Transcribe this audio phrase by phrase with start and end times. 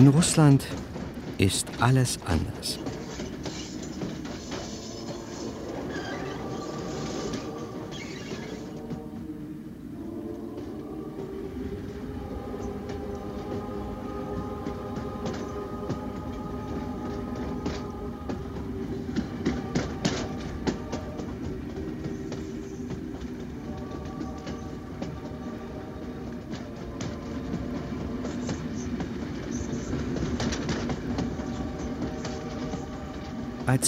[0.00, 0.64] In Russland
[1.36, 2.78] ist alles anders.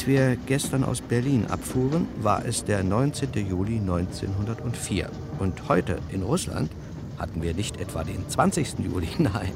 [0.03, 3.28] Als wir gestern aus Berlin abfuhren, war es der 19.
[3.48, 5.08] Juli 1904.
[5.39, 6.72] Und heute in Russland
[7.20, 8.80] hatten wir nicht etwa den 20.
[8.80, 9.53] Juli, nein.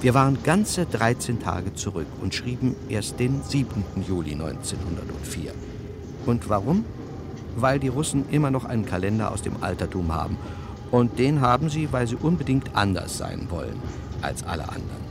[0.00, 3.82] Wir waren ganze 13 Tage zurück und schrieben erst den 7.
[4.06, 5.50] Juli 1904.
[6.26, 6.84] Und warum?
[7.56, 10.36] Weil die Russen immer noch einen Kalender aus dem Altertum haben.
[10.92, 13.82] Und den haben sie, weil sie unbedingt anders sein wollen
[14.20, 15.01] als alle anderen.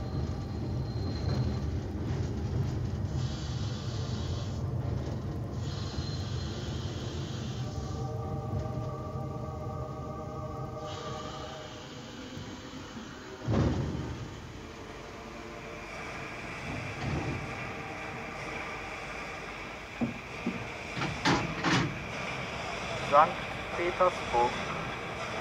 [23.12, 23.34] Sankt
[23.76, 24.50] Petersburg.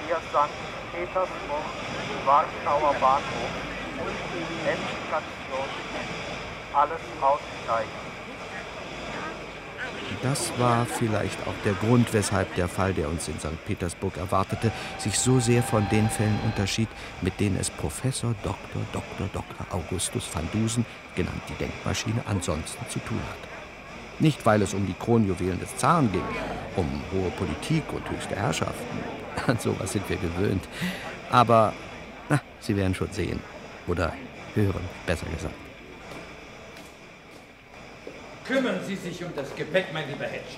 [0.05, 0.53] Hier Sankt
[0.91, 1.65] Petersburg,
[2.25, 3.51] Warschauer Bahnhof.
[4.67, 5.69] Endstation.
[6.73, 7.91] Alles aussteigen.
[10.21, 13.65] Das war vielleicht auch der Grund, weshalb der Fall, der uns in St.
[13.65, 16.89] Petersburg erwartete, sich so sehr von den Fällen unterschied,
[17.21, 18.81] mit denen es Professor Dr.
[18.91, 19.29] Dr.
[19.31, 19.65] Dr.
[19.69, 23.60] Augustus van Dusen, genannt die Denkmaschine, ansonsten zu tun hat.
[24.21, 26.21] Nicht, weil es um die Kronjuwelen des Zaren ging,
[26.75, 28.99] um hohe Politik und höchste Herrschaften.
[29.47, 30.63] An sowas sind wir gewöhnt.
[31.31, 31.73] Aber,
[32.29, 33.39] na, Sie werden schon sehen.
[33.87, 34.13] Oder
[34.53, 35.55] hören, besser gesagt.
[38.45, 40.57] Kümmern Sie sich um das Gepäck, mein lieber Hedge.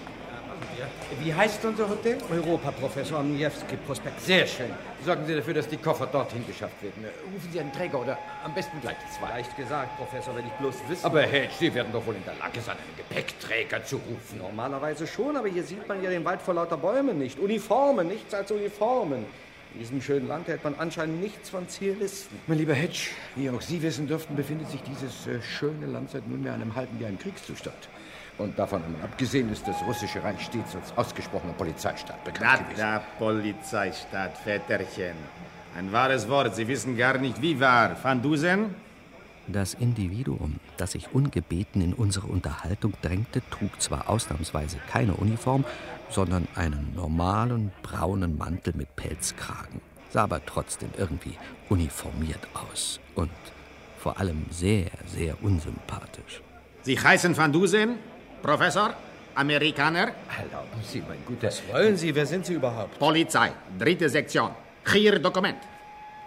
[1.19, 2.18] Wie heißt unser Hotel?
[2.31, 4.19] Europa, Professor am Niewski Prospekt.
[4.22, 4.69] Sehr schön.
[5.06, 7.06] Sorgen Sie dafür, dass die Koffer dorthin geschafft werden.
[7.34, 9.29] Rufen Sie einen Träger oder am besten gleich zwei.
[9.29, 11.06] Leicht gesagt, Professor, wenn ich bloß wüsste.
[11.06, 14.38] Aber Hedge, Sie werden doch wohl in der Lage sein, einen Gepäckträger zu rufen.
[14.40, 17.40] Normalerweise schon, aber hier sieht man ja den Wald vor lauter Bäumen nicht.
[17.40, 19.25] Uniformen, nichts als Uniformen.
[19.74, 22.38] In diesem schönen Land hält man anscheinend nichts von Zielisten.
[22.45, 26.28] Mein lieber Hedge, wie auch Sie wissen dürften, befindet sich dieses äh, schöne Land seit
[26.28, 27.75] nunmehr einem halben Jahr im Kriegszustand.
[28.38, 32.79] Und davon abgesehen ist das russische Reich stets als ausgesprochener Polizeistaat bekannt Da, gewesen.
[32.79, 35.16] da, Polizeistaat, Väterchen.
[35.77, 36.55] Ein wahres Wort.
[36.55, 37.95] Sie wissen gar nicht, wie wahr.
[38.01, 38.75] Van Dusen?
[39.47, 45.65] Das Individuum, das sich ungebeten in unsere Unterhaltung drängte, trug zwar ausnahmsweise keine Uniform,
[46.09, 51.33] sondern einen normalen braunen Mantel mit Pelzkragen, sah aber trotzdem irgendwie
[51.69, 53.31] uniformiert aus und
[54.00, 56.41] vor allem sehr, sehr unsympathisch.
[56.83, 57.95] Sie heißen Van Dusen?
[58.43, 58.94] Professor?
[59.34, 60.12] Amerikaner?
[60.37, 62.15] Erlauben Sie, mein guter Was wollen Sie?
[62.15, 62.99] Wer sind Sie überhaupt?
[62.99, 64.50] Polizei, dritte Sektion.
[64.93, 65.59] Hier Dokument.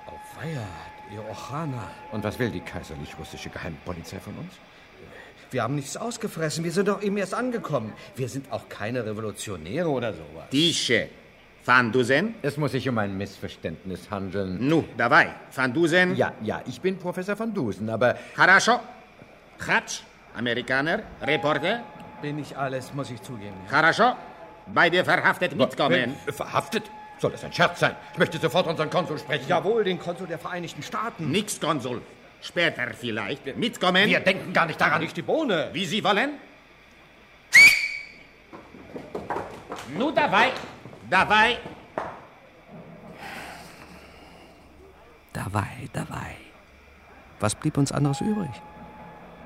[0.07, 0.67] Auf Feier,
[1.13, 1.91] Ihr Ochana.
[2.11, 4.53] Und was will die kaiserlich-russische Geheimpolizei von uns?
[5.51, 6.63] Wir haben nichts ausgefressen.
[6.63, 7.91] Wir sind doch eben erst angekommen.
[8.15, 10.49] Wir sind auch keine Revolutionäre oder sowas.
[10.49, 11.09] Tische.
[11.65, 12.35] Van Dusen?
[12.41, 14.65] Es muss sich um ein Missverständnis handeln.
[14.67, 15.31] Nu, dabei.
[15.53, 16.15] Van Dusen?
[16.15, 18.79] Ja, ja, ich bin Professor van Dusen, aber Хорошо.
[19.67, 20.01] Hatsch,
[20.35, 21.83] Amerikaner, Reporter.
[22.21, 23.55] Bin ich alles, muss ich zugeben.
[23.67, 24.15] Хорошо.
[24.67, 26.15] Beide verhaftet mitkommen.
[26.25, 26.83] Äh, Verhaftet?
[27.19, 27.95] Soll das ein Scherz sein?
[28.13, 29.47] Ich möchte sofort unseren Konsul sprechen.
[29.47, 31.29] Jawohl, den Konsul der Vereinigten Staaten.
[31.31, 32.01] Nix, Konsul.
[32.41, 33.55] Später vielleicht.
[33.57, 34.07] Mitkommen.
[34.07, 35.01] Wir denken gar nicht daran.
[35.01, 35.69] Nicht die Bohne.
[35.73, 36.31] Wie Sie wollen.
[39.97, 40.51] Nu dabei.
[41.09, 41.57] Dabei.
[45.33, 46.35] Dabei, dabei.
[47.39, 48.49] Was blieb uns anderes übrig?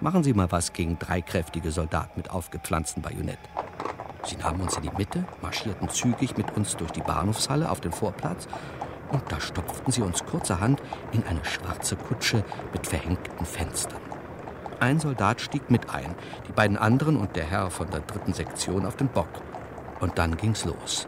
[0.02, 3.38] Machen Sie mal was gegen drei kräftige Soldaten mit aufgepflanztem Bajonett.
[4.24, 7.92] Sie nahmen uns in die Mitte, marschierten zügig mit uns durch die Bahnhofshalle auf den
[7.92, 8.48] Vorplatz
[9.12, 10.80] und da stopften sie uns kurzerhand
[11.12, 14.00] in eine schwarze Kutsche mit verhängten Fenstern.
[14.78, 16.14] Ein Soldat stieg mit ein,
[16.48, 19.28] die beiden anderen und der Herr von der dritten Sektion auf den Bock.
[20.00, 21.06] Und dann ging's los.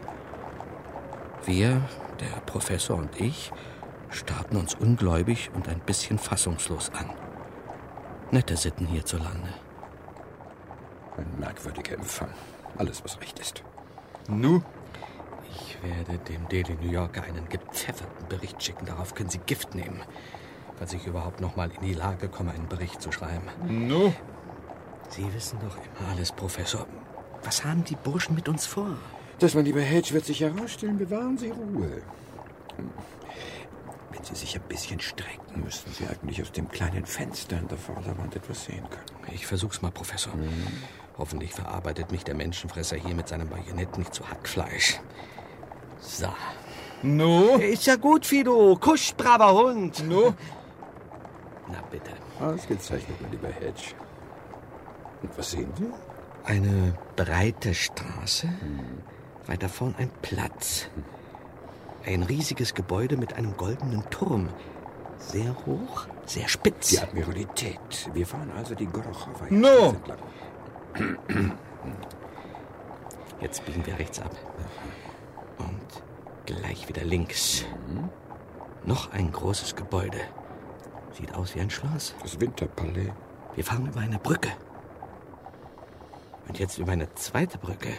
[1.45, 1.81] Wir,
[2.19, 3.51] Der Professor und ich
[4.11, 7.22] starrten uns ungläubig und ein bisschen fassungslos an.
[8.33, 9.53] Nette Sitten hierzulande.
[11.17, 12.33] Ein merkwürdiger Empfang.
[12.79, 13.63] Alles, was recht ist.
[14.27, 14.63] Nu?
[15.51, 18.87] Ich werde dem Daily New Yorker einen gepfefferten Bericht schicken.
[18.87, 20.01] Darauf können Sie Gift nehmen,
[20.77, 23.47] falls ich überhaupt noch mal in die Lage komme, einen Bericht zu schreiben.
[23.67, 24.11] Nu?
[25.09, 26.87] Sie wissen doch immer alles, Professor.
[27.43, 28.97] Was haben die Burschen mit uns vor?
[29.37, 30.97] Das, mein lieber Hedge, wird sich herausstellen.
[30.97, 32.01] Bewahren Sie Ruhe.
[34.23, 37.77] Wenn Sie sich ein bisschen strecken, müssten Sie eigentlich aus dem kleinen Fenster in der
[37.77, 39.33] Vorderwand etwas sehen können.
[39.33, 40.31] Ich versuch's mal, Professor.
[41.17, 45.01] Hoffentlich verarbeitet mich der Menschenfresser hier mit seinem Bajonett nicht zu Hackfleisch.
[45.99, 46.33] So.
[47.01, 47.57] Nu?
[47.57, 48.77] Ist ja gut, Fido.
[48.79, 50.01] Kusch, braver Hund.
[50.07, 50.33] Nu?
[51.67, 52.11] Na bitte.
[52.39, 53.93] Ausgezeichnet, mein lieber Hedge.
[55.21, 55.91] Und was sehen Sie?
[56.45, 58.47] Eine breite Straße.
[59.47, 60.87] Weiter vorn ein Platz.
[62.05, 64.49] Ein riesiges Gebäude mit einem goldenen Turm.
[65.17, 66.89] Sehr hoch, sehr spitz.
[66.89, 68.09] Die Admiralität.
[68.13, 69.47] Wir fahren also die Gorochowa.
[69.49, 69.95] No.
[69.95, 71.53] entlang.
[73.39, 74.31] Jetzt biegen wir rechts ab.
[75.57, 76.03] Und
[76.45, 77.65] gleich wieder links.
[78.85, 80.19] Noch ein großes Gebäude.
[81.11, 82.15] Sieht aus wie ein Schloss.
[82.21, 83.13] Das Winterpalais.
[83.55, 84.49] Wir fahren über eine Brücke.
[86.47, 87.93] Und jetzt über eine zweite Brücke.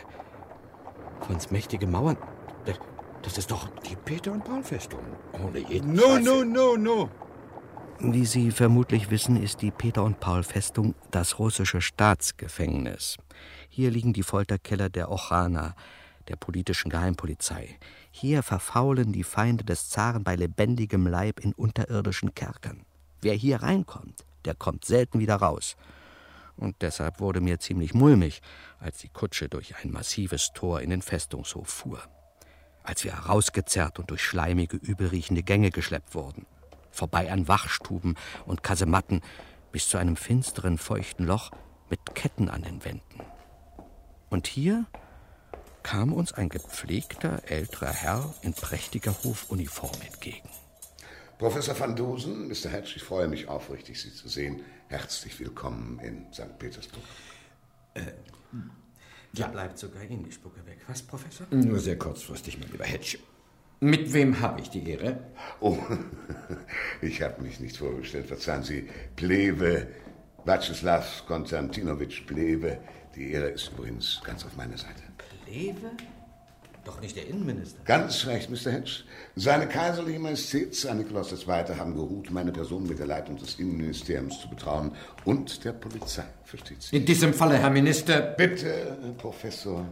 [1.21, 2.19] Von uns mächtige Mauern.
[3.25, 3.69] Das- ist doch.
[3.89, 5.01] Die Peter- und Paul-Festung.
[5.33, 6.45] Ohne jeden Nu, Zweifel.
[6.45, 7.09] nu, nu, nu.
[8.01, 13.17] Wie Sie vermutlich wissen, ist die Peter- und Paul-Festung das russische Staatsgefängnis.
[13.69, 15.75] Hier liegen die Folterkeller der Ochana,
[16.29, 17.79] der politischen Geheimpolizei.
[18.11, 22.85] Hier verfaulen die Feinde des Zaren bei lebendigem Leib in unterirdischen Kerkern.
[23.23, 25.77] Wer hier reinkommt, der kommt selten wieder raus.
[26.57, 28.43] Und deshalb wurde mir ziemlich mulmig,
[28.79, 32.01] als die Kutsche durch ein massives Tor in den Festungshof fuhr.
[32.85, 36.47] Als wir herausgezerrt und durch schleimige, übelriechende Gänge geschleppt wurden.
[36.91, 38.15] Vorbei an Wachstuben
[38.47, 39.23] und Kasematten
[39.73, 41.51] bis zu einem finsteren, feuchten Loch
[41.89, 43.21] mit Ketten an den Wänden.
[44.29, 44.85] Und hier
[45.83, 50.49] kam uns ein gepflegter, älterer Herr in prächtiger Hofuniform entgegen.
[51.39, 52.69] Professor van Dusen, Mr.
[52.71, 54.63] Hedge, ich freue mich aufrichtig, Sie zu sehen.
[54.89, 56.59] Herzlich willkommen in St.
[56.59, 57.03] Petersburg.
[59.37, 60.79] Ja, bleibt sogar Ihnen die Spucke weg.
[60.87, 61.47] Was, Professor?
[61.51, 63.19] Nur sehr kurzfristig, mein lieber Hedge.
[63.81, 65.19] Mit wem habe ich die Ehre?
[65.61, 65.79] Oh,
[67.03, 68.27] ich habe mich nicht vorgestellt.
[68.27, 69.89] Verzeihen Sie, Plewe,
[70.45, 72.79] Václav Konstantinowitsch Plewe.
[73.17, 75.03] Die Ehre ist übrigens ganz auf meiner Seite.
[75.45, 75.91] Plewe?
[76.85, 77.81] Doch nicht der Innenminister.
[77.85, 78.73] Ganz recht, Mr.
[78.73, 79.05] Hedge.
[79.37, 84.41] Seine kaiserliche Majestät, Sein Nikolaus II., haben geruht, meine Person mit der Leitung des Innenministeriums
[84.41, 84.93] zu betrauen
[85.25, 86.97] und der Polizei, versteht Sie?
[86.97, 88.21] In diesem Falle, Herr Minister.
[88.21, 89.87] Bitte, Professor.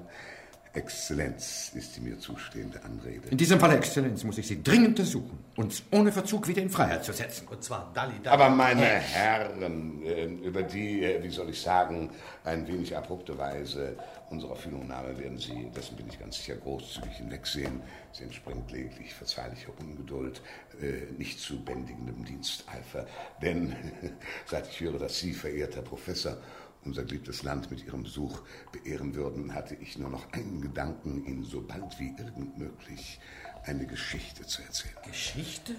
[0.74, 3.28] Exzellenz ist die mir zustehende Anrede.
[3.28, 7.04] In diesem Falle, Exzellenz, muss ich Sie dringend ersuchen, uns ohne Verzug wieder in Freiheit
[7.04, 7.46] zu setzen.
[7.48, 8.28] Und zwar Dalli Dalli.
[8.28, 12.10] Aber meine Herren, äh, über die, äh, wie soll ich sagen,
[12.44, 13.96] ein wenig abrupte Weise
[14.30, 17.82] unserer Fühlungnahme werden Sie, dessen bin ich ganz sicher, großzügig hinwegsehen.
[18.12, 20.40] Sie entspringt lediglich verzeihlicher Ungeduld,
[20.80, 23.06] äh, nicht zu bändigendem Diensteifer.
[23.42, 23.76] Denn
[24.46, 26.38] seit ich höre, dass Sie, verehrter Professor,
[26.84, 28.40] unser geliebtes Land mit Ihrem Besuch
[28.72, 33.20] beehren würden, hatte ich nur noch einen Gedanken, Ihnen so bald wie irgend möglich
[33.64, 34.94] eine Geschichte zu erzählen.
[35.06, 35.74] Geschichte?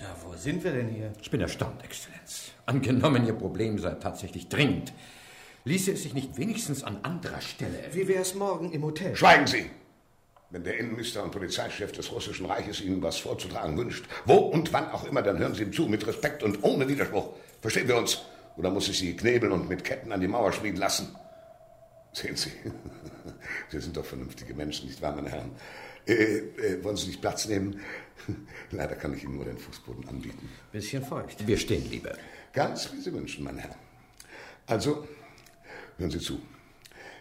[0.00, 1.12] Ja, wo sind wir denn hier?
[1.20, 2.52] Ich bin erstaunt, Exzellenz.
[2.66, 4.92] Angenommen, Ihr Problem sei tatsächlich dringend.
[5.64, 9.16] Ließe es sich nicht wenigstens an anderer Stelle Wie wär's morgen im Hotel?
[9.16, 9.70] Schweigen Sie!
[10.50, 14.90] Wenn der Innenminister und Polizeichef des Russischen Reiches Ihnen was vorzutragen wünscht, wo und wann
[14.92, 17.34] auch immer, dann hören Sie ihm zu, mit Respekt und ohne Widerspruch.
[17.60, 18.22] Verstehen wir uns?
[18.58, 21.14] Oder muss ich Sie knebeln und mit Ketten an die Mauer schmieden lassen?
[22.12, 22.50] Sehen Sie,
[23.70, 25.52] Sie sind doch vernünftige Menschen, nicht wahr, meine Herren?
[26.06, 27.80] Äh, äh, wollen Sie nicht Platz nehmen?
[28.72, 30.48] Leider kann ich Ihnen nur den Fußboden anbieten.
[30.72, 31.46] Bisschen feucht.
[31.46, 32.14] Wir stehen lieber.
[32.52, 33.78] Ganz wie Sie wünschen, meine Herren.
[34.66, 35.06] Also,
[35.96, 36.40] hören Sie zu.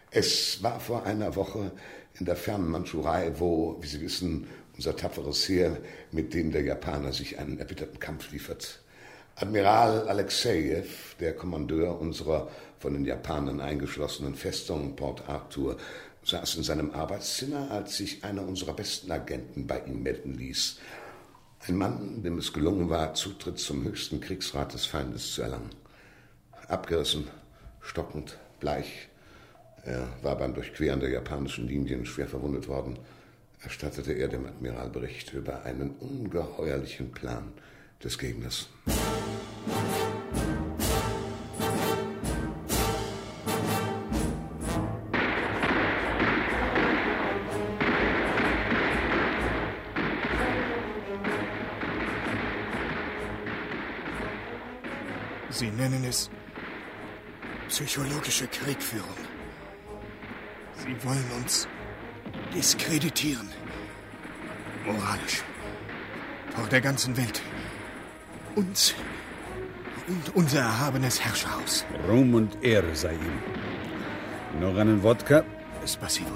[0.09, 1.71] Es war vor einer Woche
[2.15, 5.77] in der fernen Mandschurei, wo, wie Sie wissen, unser tapferes Heer
[6.11, 8.81] mit dem der Japaner sich einen erbitterten Kampf liefert.
[9.39, 10.87] Admiral Alexejew,
[11.19, 15.77] der Kommandeur unserer von den Japanern eingeschlossenen Festung Port Arthur,
[16.23, 20.79] saß in seinem Arbeitszimmer, als sich einer unserer besten Agenten bei ihm melden ließ.
[21.67, 25.69] Ein Mann, dem es gelungen war, Zutritt zum höchsten Kriegsrat des Feindes zu erlangen.
[26.67, 27.27] Abgerissen,
[27.79, 29.07] stockend, bleich.
[29.83, 32.97] Er war beim Durchqueren der japanischen Linien schwer verwundet worden.
[33.61, 37.53] Erstattete er dem Admiral Bericht über einen ungeheuerlichen Plan
[38.03, 38.69] des Gegners.
[55.49, 56.29] Sie nennen es
[57.67, 59.17] psychologische Kriegführung.
[60.75, 61.67] Sie wollen uns
[62.53, 63.49] diskreditieren.
[64.85, 65.41] Moralisch.
[66.55, 67.41] Vor der ganzen Welt.
[68.57, 68.95] Uns
[70.07, 71.85] und unser erhabenes Herrscherhaus.
[72.07, 74.59] Ruhm und Ehre sei ihm.
[74.59, 75.43] Noch einen Wodka?
[75.85, 76.31] Spasibo.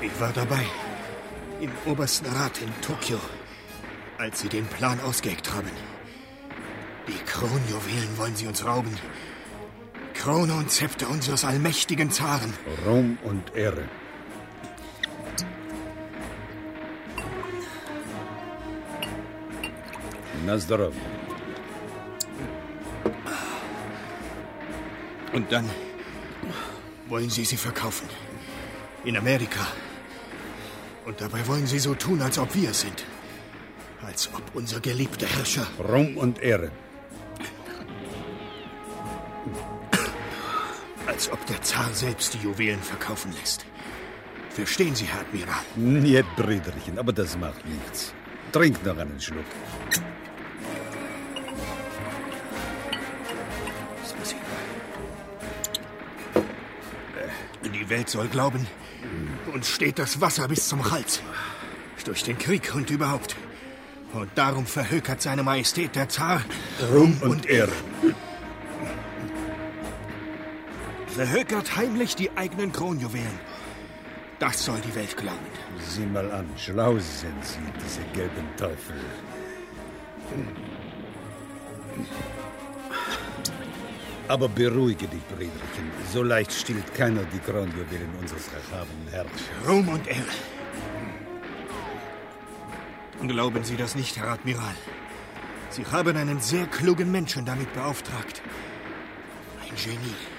[0.00, 0.64] Ich war dabei.
[1.60, 3.18] Im obersten Rat in Tokio,
[4.16, 5.70] als sie den Plan ausgeheckt haben.
[7.08, 8.96] Die Kronjuwelen wollen sie uns rauben.
[10.24, 12.54] Krone und Zepter unseres allmächtigen Zaren.
[12.86, 13.86] Ruhm und Ehre.
[20.46, 20.94] Nazdarov.
[25.34, 25.68] Und dann
[27.08, 28.08] wollen sie sie verkaufen.
[29.04, 29.66] In Amerika.
[31.04, 33.04] Und dabei wollen sie so tun, als ob wir es sind.
[34.00, 35.66] Als ob unser geliebter Herrscher.
[35.78, 36.70] Ruhm und Ehre.
[41.64, 43.64] Zar selbst die Juwelen verkaufen lässt.
[44.50, 45.64] Verstehen Sie, Herr Admiral?
[45.76, 48.14] Niet, Brüderchen, aber das macht nichts.
[48.52, 49.44] Trink noch einen Schluck.
[57.64, 58.66] Die Welt soll glauben,
[59.52, 61.20] uns steht das Wasser bis zum Hals.
[62.04, 63.36] Durch den Krieg und überhaupt.
[64.12, 66.42] Und darum verhökert seine Majestät der Zar
[66.92, 67.72] Ruhm und Ehre.
[71.14, 73.38] Verhökert heimlich die eigenen Kronjuwelen.
[74.40, 75.46] Das soll die Welt glauben.
[75.78, 78.96] Sieh mal an, schlau sind sie, diese gelben Teufel.
[84.26, 85.86] Aber beruhige dich, Brüderchen.
[86.12, 89.68] So leicht stillt keiner die Kronjuwelen unseres erhabenen Herrschers.
[89.68, 90.34] Ruhm und Ehre.
[93.28, 94.74] Glauben Sie das nicht, Herr Admiral?
[95.70, 98.42] Sie haben einen sehr klugen Menschen damit beauftragt.
[99.62, 100.33] Ein Genie.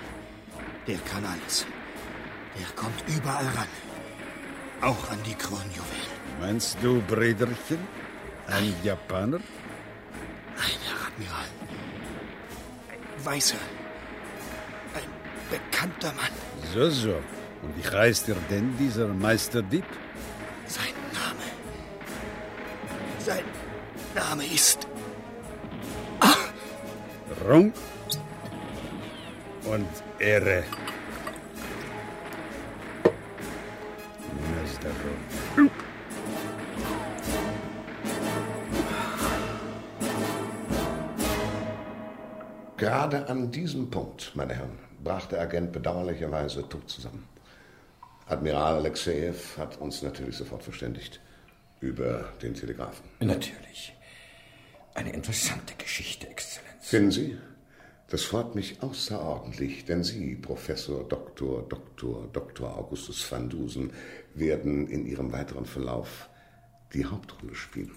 [0.88, 1.65] Der kann alles.
[2.58, 3.68] Der kommt überall ran.
[4.82, 6.15] Auch an die Kronjuwelen.
[6.39, 7.80] Meinst du, Brüderchen?
[8.48, 9.39] Ein Japaner?
[10.58, 11.50] Nein, Herr Admiral.
[12.92, 13.58] Ein Weißer.
[14.94, 15.10] Ein
[15.50, 16.32] bekannter Mann.
[16.74, 17.15] So, so.
[17.63, 19.86] Und wie heißt er denn, dieser Meisterdieb?
[20.68, 21.46] Sein Name.
[23.20, 23.44] Sein
[24.13, 24.88] Name ist.
[27.48, 27.74] Ruhm
[29.65, 29.88] und
[30.20, 30.64] Ehre.
[42.78, 47.28] Gerade an diesem Punkt, meine Herren, brach der Agent bedauerlicherweise tot zusammen.
[48.28, 51.20] Admiral Alexejew hat uns natürlich sofort verständigt
[51.80, 53.06] über den Telegrafen.
[53.20, 53.96] Natürlich.
[54.94, 56.88] Eine interessante Geschichte, Exzellenz.
[56.88, 57.38] Finden Sie?
[58.08, 61.64] Das freut mich außerordentlich, denn Sie, Professor Dr.
[61.68, 62.30] Dr.
[62.32, 62.78] Dr.
[62.78, 63.92] Augustus van Dusen,
[64.36, 66.30] werden in Ihrem weiteren Verlauf
[66.94, 67.92] die Hauptrolle spielen.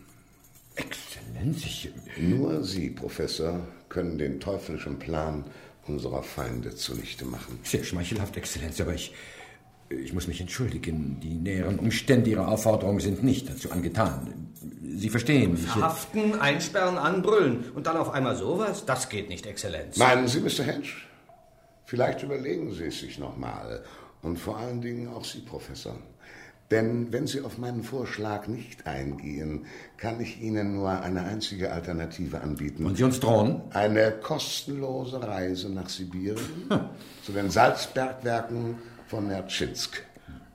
[0.76, 1.90] Exzellenz, ich...
[2.16, 5.44] Nur Sie, Professor, können den teuflischen Plan
[5.86, 7.58] unserer Feinde zunichte machen.
[7.64, 9.12] Sehr schmeichelhaft, Exzellenz, aber ich...
[9.90, 11.18] Ich muss mich entschuldigen.
[11.20, 14.52] Die näheren Umstände Ihrer Aufforderung sind nicht dazu angetan.
[14.96, 15.54] Sie verstehen.
[15.54, 18.84] Ich, Verhaften, einsperren, anbrüllen und dann auf einmal sowas?
[18.84, 19.96] Das geht nicht, Exzellenz.
[19.96, 20.64] Meinen Sie, Mr.
[20.64, 21.06] Hensch?
[21.84, 23.82] Vielleicht überlegen Sie es sich nochmal.
[24.20, 25.96] Und vor allen Dingen auch Sie, Professor.
[26.70, 29.64] Denn wenn Sie auf meinen Vorschlag nicht eingehen,
[29.96, 32.84] kann ich Ihnen nur eine einzige Alternative anbieten.
[32.84, 33.62] Und Sie uns drohen?
[33.70, 36.68] Eine kostenlose Reise nach Sibirien
[37.24, 38.76] zu den Salzbergwerken
[39.08, 40.04] von Nertschinsk.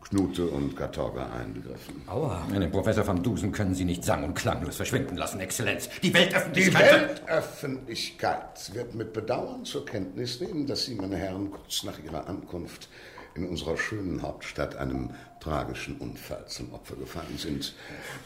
[0.01, 2.03] Knute und Katorga einbegriffen.
[2.07, 2.45] Aua.
[2.53, 5.89] Einen Professor van Dusen können Sie nicht sang- und klanglos verschwinden lassen, Exzellenz.
[6.03, 7.27] Die Die Weltöffentlichkeit...
[7.27, 12.89] Weltöffentlichkeit wird mit Bedauern zur Kenntnis nehmen, dass Sie, meine Herren, kurz nach Ihrer Ankunft
[13.33, 17.73] in unserer schönen Hauptstadt einem tragischen Unfall zum Opfer gefallen sind.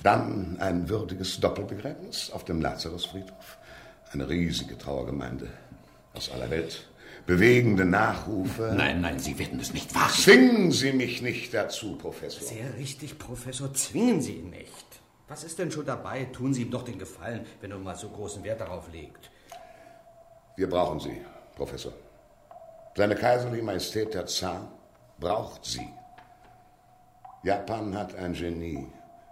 [0.04, 3.58] Dann ein würdiges Doppelbegräbnis auf dem Lazarusfriedhof.
[4.12, 5.48] Eine riesige Trauergemeinde
[6.14, 6.86] aus aller Welt.
[7.28, 8.74] Bewegende Nachrufe.
[8.74, 10.14] Nein, nein, Sie werden es nicht wagen.
[10.14, 12.42] Zwingen Sie mich nicht dazu, Professor.
[12.42, 13.74] Sehr richtig, Professor.
[13.74, 14.86] Zwingen Sie ihn nicht.
[15.28, 16.24] Was ist denn schon dabei?
[16.24, 19.30] Tun Sie ihm doch den Gefallen, wenn er mal so großen Wert darauf legt.
[20.56, 21.18] Wir brauchen Sie,
[21.54, 21.92] Professor.
[22.96, 24.72] Seine kaiserliche Majestät der Zar
[25.20, 25.88] braucht Sie.
[27.44, 28.88] Japan hat ein Genie,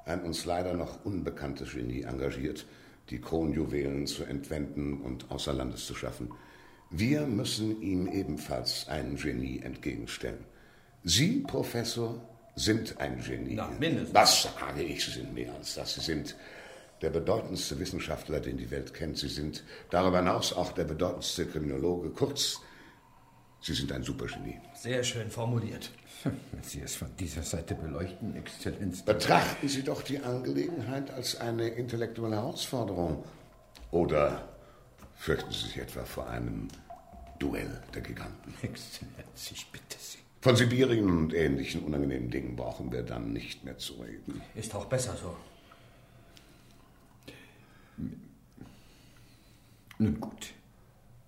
[0.06, 2.66] ein uns leider noch unbekanntes Genie engagiert,
[3.10, 6.30] die Kronjuwelen zu entwenden und außer Landes zu schaffen.
[6.90, 10.46] Wir müssen ihm ebenfalls ein Genie entgegenstellen.
[11.04, 12.22] Sie, Professor,
[12.56, 13.56] sind ein Genie.
[13.56, 14.14] Na, mindestens.
[14.14, 15.04] Was sage ich?
[15.04, 15.96] Sie sind mehr als das.
[15.96, 16.36] Sie sind
[17.02, 19.18] der bedeutendste Wissenschaftler, den die Welt kennt.
[19.18, 22.10] Sie sind darüber hinaus auch der bedeutendste Kriminologe.
[22.10, 22.62] Kurz,
[23.62, 24.60] Sie sind ein Supergenie.
[24.76, 25.92] Sehr schön formuliert.
[26.24, 29.04] Wenn Sie es von dieser Seite beleuchten, Exzellenz.
[29.04, 33.24] Betrachten Sie doch die Angelegenheit als eine intellektuelle Herausforderung.
[33.92, 34.55] Oder
[35.16, 36.68] fürchten Sie sich etwa vor einem
[37.40, 38.54] Duell der Giganten?
[38.62, 40.20] Exzellenz, ich bitte Sie.
[40.42, 44.42] Von Sibirien und ähnlichen unangenehmen Dingen brauchen wir dann nicht mehr zu reden.
[44.54, 45.36] Ist auch besser so.
[49.98, 50.54] Nun gut.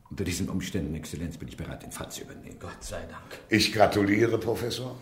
[0.09, 2.57] Unter diesen Umständen, Exzellenz, bin ich bereit, den Fall zu übernehmen.
[2.59, 3.39] Gott sei Dank.
[3.49, 4.97] Ich gratuliere, Professor.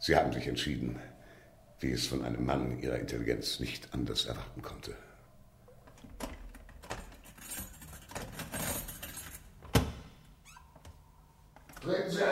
[0.00, 0.98] Sie haben sich entschieden,
[1.80, 4.96] wie es von einem Mann Ihrer Intelligenz nicht anders erwarten konnte.
[11.88, 12.22] Treten Sie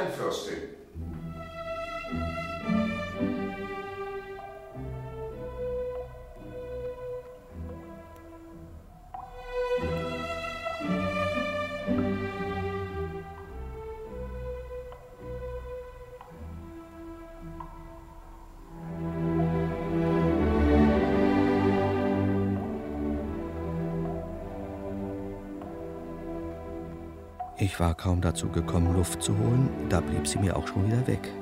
[27.58, 31.06] Ich war kaum dazu gekommen, Luft zu holen, da blieb sie mir auch schon wieder
[31.06, 31.32] weg.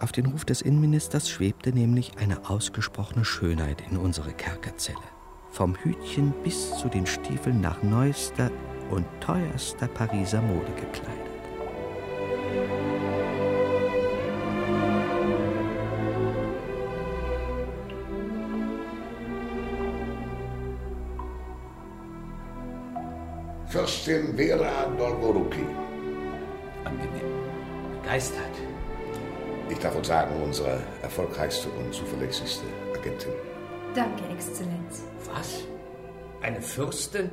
[0.00, 4.96] Auf den Ruf des Innenministers schwebte nämlich eine ausgesprochene Schönheit in unsere Kerkerzelle.
[5.50, 8.50] Vom Hütchen bis zu den Stiefeln nach neuester
[8.90, 11.27] und teuerster Pariser Mode gekleidet.
[23.88, 25.64] Fürstin Vera Dolgoruki.
[26.84, 27.24] Angenehm.
[28.02, 28.54] Begeistert.
[29.70, 33.32] Ich darf wohl sagen, unsere erfolgreichste und zuverlässigste Agentin.
[33.94, 35.04] Danke, Exzellenz.
[35.32, 35.64] Was?
[36.42, 37.30] Eine Fürstin?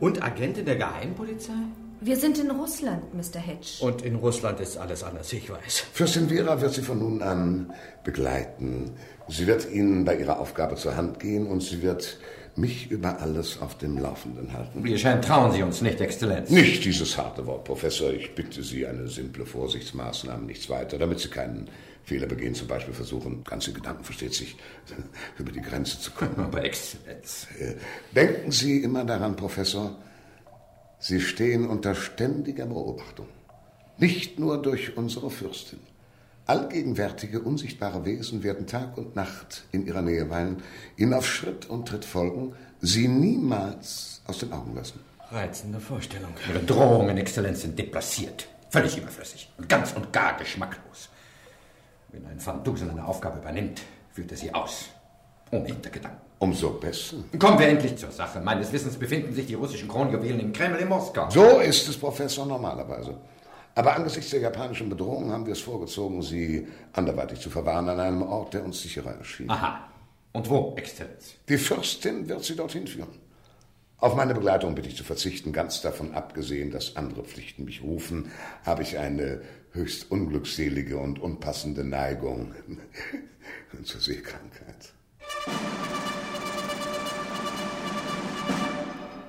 [0.00, 1.52] Und Agentin der Geheimpolizei?
[2.00, 3.38] Wir sind in Russland, Mr.
[3.38, 3.78] Hedge.
[3.80, 5.84] Und in Russland ist alles anders, ich weiß.
[5.92, 8.96] Fürstin Vera wird Sie von nun an begleiten.
[9.28, 12.18] Sie wird Ihnen bei Ihrer Aufgabe zur Hand gehen und sie wird
[12.58, 14.84] mich über alles auf dem Laufenden halten.
[14.84, 16.50] Wie scheint, trauen Sie uns nicht, Exzellenz.
[16.50, 18.12] Nicht dieses harte Wort, Professor.
[18.12, 21.68] Ich bitte Sie, eine simple Vorsichtsmaßnahme, nichts weiter, damit Sie keinen
[22.04, 24.56] Fehler begehen, zum Beispiel versuchen, ganze Gedanken versteht sich,
[25.38, 26.34] über die Grenze zu kommen.
[26.38, 27.46] Aber Exzellenz.
[27.58, 27.74] Äh,
[28.14, 29.96] Denken Sie immer daran, Professor,
[30.98, 33.26] Sie stehen unter ständiger Beobachtung.
[33.98, 35.78] Nicht nur durch unsere Fürstin.
[36.48, 40.62] Allgegenwärtige, unsichtbare Wesen werden Tag und Nacht in ihrer Nähe weilen,
[40.96, 44.98] ihnen auf Schritt und Tritt folgen, sie niemals aus den Augen lassen.
[45.30, 46.32] Reizende Vorstellung.
[46.48, 48.48] Ihre Drohungen, Exzellenz, sind deplaciert.
[48.70, 51.10] Völlig überflüssig und ganz und gar geschmacklos.
[52.12, 53.82] Wenn ein Van eine Aufgabe übernimmt,
[54.14, 54.86] führt er sie aus.
[55.50, 56.20] Ohne Hintergedanken.
[56.38, 57.16] Umso besser.
[57.38, 58.40] Kommen wir endlich zur Sache.
[58.40, 61.28] Meines Wissens befinden sich die russischen Kronjuwelen im Kreml in Moskau.
[61.28, 63.18] So ist es, Professor, normalerweise.
[63.78, 68.22] Aber angesichts der japanischen Bedrohung haben wir es vorgezogen, sie anderweitig zu verwahren an einem
[68.22, 69.48] Ort, der uns sicherer erschien.
[69.48, 69.88] Aha.
[70.32, 71.34] Und wo, Exzellenz?
[71.48, 73.20] Die Fürstin wird sie dorthin führen.
[73.98, 78.32] Auf meine Begleitung bitte ich zu verzichten, ganz davon abgesehen, dass andere Pflichten mich rufen,
[78.66, 82.56] habe ich eine höchst unglückselige und unpassende Neigung
[83.84, 84.92] zur Seekrankheit.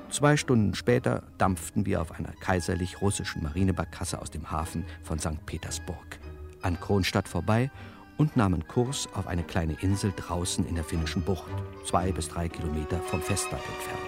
[0.10, 5.46] Zwei Stunden später dampften wir auf einer kaiserlich-russischen Marinebarkasse aus dem Hafen von St.
[5.46, 6.20] Petersburg
[6.62, 7.70] an Kronstadt vorbei
[8.18, 11.50] und nahmen Kurs auf eine kleine Insel draußen in der finnischen Bucht,
[11.86, 14.02] zwei bis drei Kilometer vom Festland entfernt.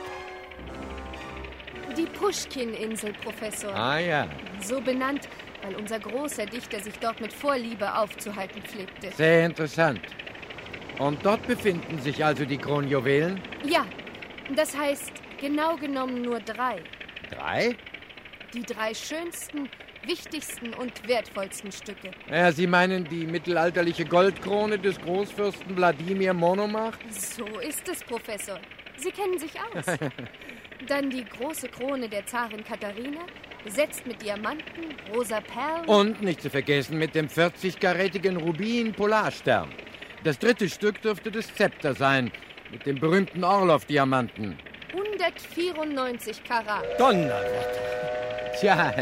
[1.98, 3.74] Die Puschkin-Insel, Professor.
[3.74, 4.28] Ah ja.
[4.62, 5.30] So benannt,
[5.62, 9.12] weil unser großer Dichter sich dort mit Vorliebe aufzuhalten pflegte.
[9.16, 10.02] Sehr interessant.
[11.00, 13.40] Und dort befinden sich also die Kronjuwelen?
[13.64, 13.86] Ja,
[14.56, 16.82] das heißt genau genommen nur drei.
[17.30, 17.75] Drei?
[18.54, 19.69] Die drei schönsten,
[20.06, 22.12] wichtigsten und wertvollsten Stücke.
[22.30, 26.97] Ja, Sie meinen die mittelalterliche Goldkrone des Großfürsten Wladimir Monomach?
[27.10, 28.60] So ist es, Professor.
[28.97, 29.86] Sie kennen sich aus.
[30.88, 33.21] Dann die große Krone der Zarin Katharina,
[33.63, 35.86] besetzt mit Diamanten, rosa Perlen.
[35.86, 39.69] Und nicht zu vergessen mit dem 40-karätigen Rubin-Polarstern.
[40.23, 42.32] Das dritte Stück dürfte das Zepter sein,
[42.71, 44.58] mit dem berühmten Orlov-Diamanten.
[44.93, 46.84] 194 Karat.
[46.99, 47.91] Donnerwetter.
[48.60, 48.93] Tja,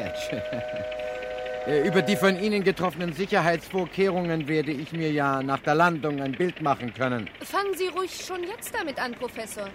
[1.85, 6.61] über die von Ihnen getroffenen Sicherheitsvorkehrungen werde ich mir ja nach der Landung ein Bild
[6.61, 7.29] machen können.
[7.41, 9.69] Fangen Sie ruhig schon jetzt damit an, Professor.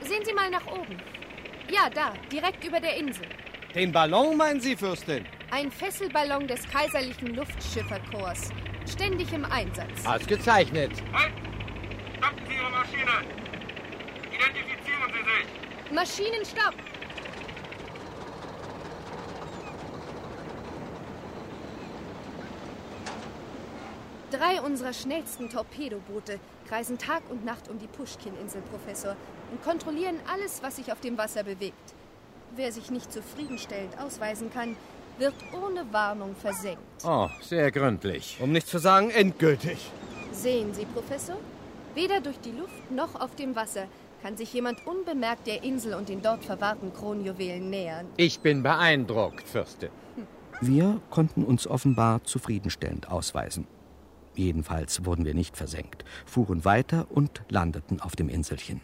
[0.00, 0.96] Sehen Sie mal nach oben.
[1.70, 3.26] Ja, da, direkt über der Insel.
[3.74, 5.26] Den Ballon, meinen Sie, Fürstin?
[5.50, 8.50] Ein Fesselballon des Kaiserlichen Luftschifferkorps.
[8.90, 10.06] Ständig im Einsatz.
[10.06, 10.92] Ausgezeichnet.
[11.12, 11.32] Halt!
[12.16, 13.12] Stoppen Sie Ihre Maschine!
[14.32, 14.75] Identifizieren
[15.12, 15.92] Sie sich!
[15.92, 16.74] Maschinenstopp!
[24.30, 29.16] Drei unserer schnellsten Torpedoboote kreisen Tag und Nacht um die Puschkin-Insel, Professor,
[29.52, 31.94] und kontrollieren alles, was sich auf dem Wasser bewegt.
[32.56, 34.76] Wer sich nicht zufriedenstellend ausweisen kann,
[35.18, 36.82] wird ohne Warnung versenkt.
[37.04, 38.38] Oh, sehr gründlich.
[38.40, 39.90] Um nicht zu sagen endgültig.
[40.32, 41.36] Sehen Sie, Professor?
[41.94, 43.86] Weder durch die Luft noch auf dem Wasser
[44.22, 48.06] kann sich jemand unbemerkt der Insel und den dort verwahrten Kronjuwelen nähern.
[48.16, 49.90] Ich bin beeindruckt, Fürstin.
[50.60, 53.66] Wir konnten uns offenbar zufriedenstellend ausweisen.
[54.34, 58.80] Jedenfalls wurden wir nicht versenkt, fuhren weiter und landeten auf dem Inselchen.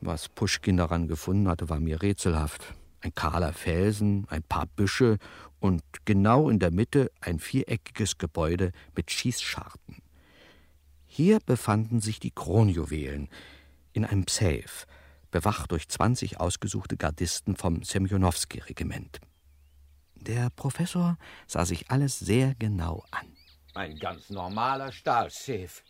[0.00, 2.74] Was Puschkin daran gefunden hatte, war mir rätselhaft.
[3.00, 5.18] Ein kahler Felsen, ein paar Büsche
[5.60, 10.02] und genau in der Mitte ein viereckiges Gebäude mit Schießscharten.
[11.06, 13.28] Hier befanden sich die Kronjuwelen
[13.92, 14.86] in einem Safe,
[15.30, 19.20] bewacht durch 20 ausgesuchte Gardisten vom Semjonowski-Regiment.
[20.14, 23.26] Der Professor sah sich alles sehr genau an.
[23.74, 25.82] Ein ganz normaler Stahlsafe.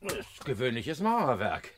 [0.00, 1.70] Das ist gewöhnliches Mauerwerk.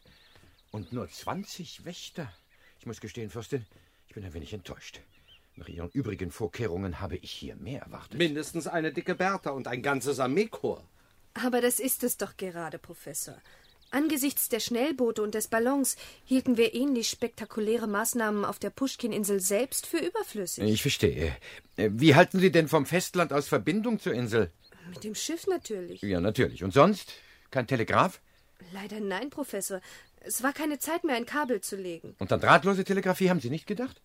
[0.71, 2.33] Und nur 20 Wächter.
[2.81, 3.67] Ich muss gestehen, Fürstin,
[4.09, 5.01] ich bin ein wenig enttäuscht.
[5.57, 8.19] Nach Ihren übrigen Vorkehrungen habe ich hier mehr erwartet.
[8.19, 10.83] Mindestens eine dicke Bertha und ein ganzes Armeekorps.
[11.35, 13.37] Aber das ist es doch gerade, Professor.
[13.91, 19.87] Angesichts der Schnellboote und des Ballons hielten wir ähnlich spektakuläre Maßnahmen auf der Puschkin-Insel selbst
[19.87, 20.65] für überflüssig.
[20.65, 21.37] Ich verstehe.
[21.77, 24.51] Äh, Wie halten Sie denn vom Festland aus Verbindung zur Insel?
[24.91, 26.03] Mit dem Schiff natürlich.
[26.03, 26.65] Ja, natürlich.
[26.65, 27.13] Und sonst?
[27.51, 28.21] Kein Telegraph?
[28.73, 29.81] Leider nein, Professor.
[30.21, 32.17] Es war keine Zeit mehr, ein Kabel zu legen.
[32.19, 34.01] Und an drahtlose Telegrafie haben Sie nicht gedacht?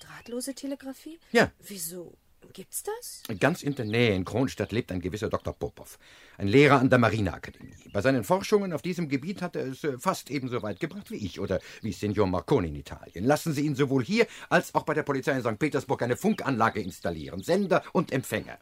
[0.00, 1.18] Drahtlose Telegrafie?
[1.32, 1.50] Ja.
[1.58, 2.16] Wieso?
[2.52, 3.22] Gibt's das?
[3.38, 5.54] Ganz in der Nähe in Kronstadt lebt ein gewisser Dr.
[5.54, 5.98] Popov,
[6.36, 7.74] ein Lehrer an der Marineakademie.
[7.92, 11.16] Bei seinen Forschungen auf diesem Gebiet hat er es äh, fast ebenso weit gebracht wie
[11.16, 13.24] ich oder wie Signor Marconi in Italien.
[13.24, 15.58] Lassen Sie ihn sowohl hier als auch bei der Polizei in St.
[15.58, 18.58] Petersburg eine Funkanlage installieren, Sender und Empfänger.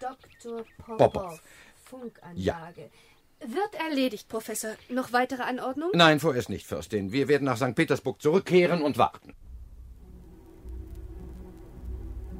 [0.00, 0.64] Dr.
[0.78, 1.12] Popov.
[1.12, 1.42] Popov.
[1.84, 2.90] Funkanlage.
[3.40, 4.70] Wird erledigt, Professor.
[4.88, 5.92] Noch weitere Anordnungen?
[5.94, 7.12] Nein, vorerst nicht, Fürstin.
[7.12, 7.74] Wir werden nach St.
[7.74, 9.34] Petersburg zurückkehren und warten.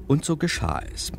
[0.08, 1.12] Und so geschah es.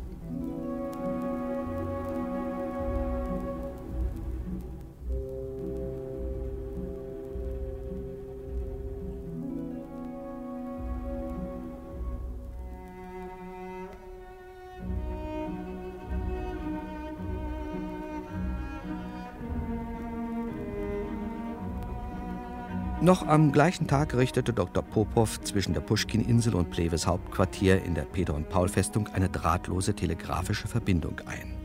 [23.10, 24.84] Noch am gleichen Tag richtete Dr.
[24.84, 30.68] Popov zwischen der Puschkin-Insel und Plewes Hauptquartier in der Peter- und Paul-Festung eine drahtlose telegrafische
[30.68, 31.56] Verbindung ein.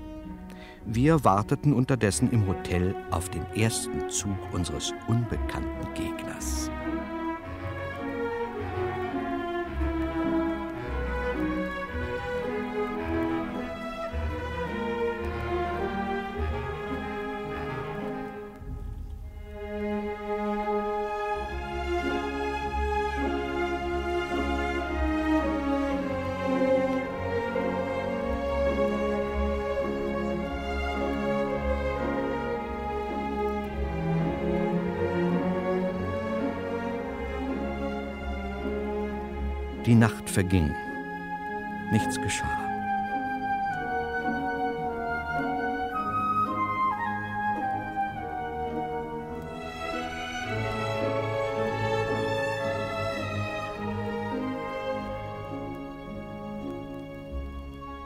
[0.88, 6.72] Wir warteten unterdessen im Hotel auf den ersten Zug unseres unbekannten Gegners.
[40.36, 40.76] Verging.
[41.92, 42.60] Nichts geschah.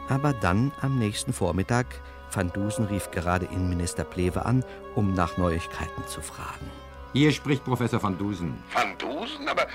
[0.08, 1.86] Aber dann am nächsten Vormittag,
[2.32, 4.64] Van Dusen rief gerade Innenminister Plewe an,
[4.96, 6.70] um nach Neuigkeiten zu fragen.
[7.14, 8.54] Hier spricht Professor van Dusen.
[8.72, 9.48] Van Dusen?
[9.48, 9.66] Aber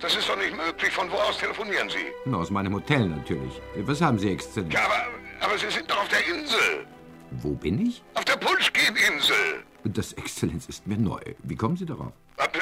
[0.00, 0.92] das ist doch nicht möglich.
[0.92, 2.06] Von wo aus telefonieren Sie?
[2.24, 3.60] Na, Aus meinem Hotel natürlich.
[3.76, 4.72] Was haben Sie, Exzellenz?
[4.74, 5.06] Ja, aber,
[5.40, 6.86] aber Sie sind doch auf der Insel.
[7.30, 8.02] Wo bin ich?
[8.14, 9.64] Auf der Puschkin-Insel.
[9.84, 11.20] Das Exzellenz ist mir neu.
[11.42, 12.12] Wie kommen Sie darauf?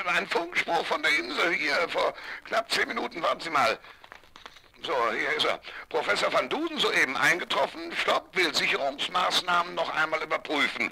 [0.06, 3.22] Ein Funkspruch von der Insel hier vor knapp zehn Minuten.
[3.22, 3.78] Warten Sie mal.
[4.82, 5.60] So, hier ist er.
[5.88, 7.92] Professor van Duden soeben eingetroffen.
[7.92, 10.90] Stopp, will Sicherungsmaßnahmen noch einmal überprüfen.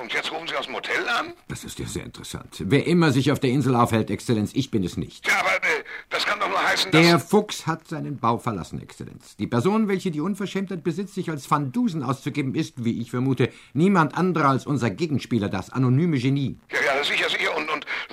[0.00, 1.32] Und jetzt rufen Sie aus dem Hotel an?
[1.48, 2.56] Das ist ja sehr interessant.
[2.60, 5.26] Wer immer sich auf der Insel aufhält, Exzellenz, ich bin es nicht.
[5.26, 7.00] Ja, aber äh, das kann doch nur heißen, dass...
[7.00, 9.36] Der Fuchs hat seinen Bau verlassen, Exzellenz.
[9.36, 13.50] Die Person, welche die Unverschämtheit besitzt, sich als Van Dusen auszugeben, ist, wie ich vermute,
[13.72, 16.58] niemand anderer als unser Gegenspieler, das anonyme Genie.
[16.72, 17.56] Ja, ja, sicher, sicher.
[17.56, 17.63] Und,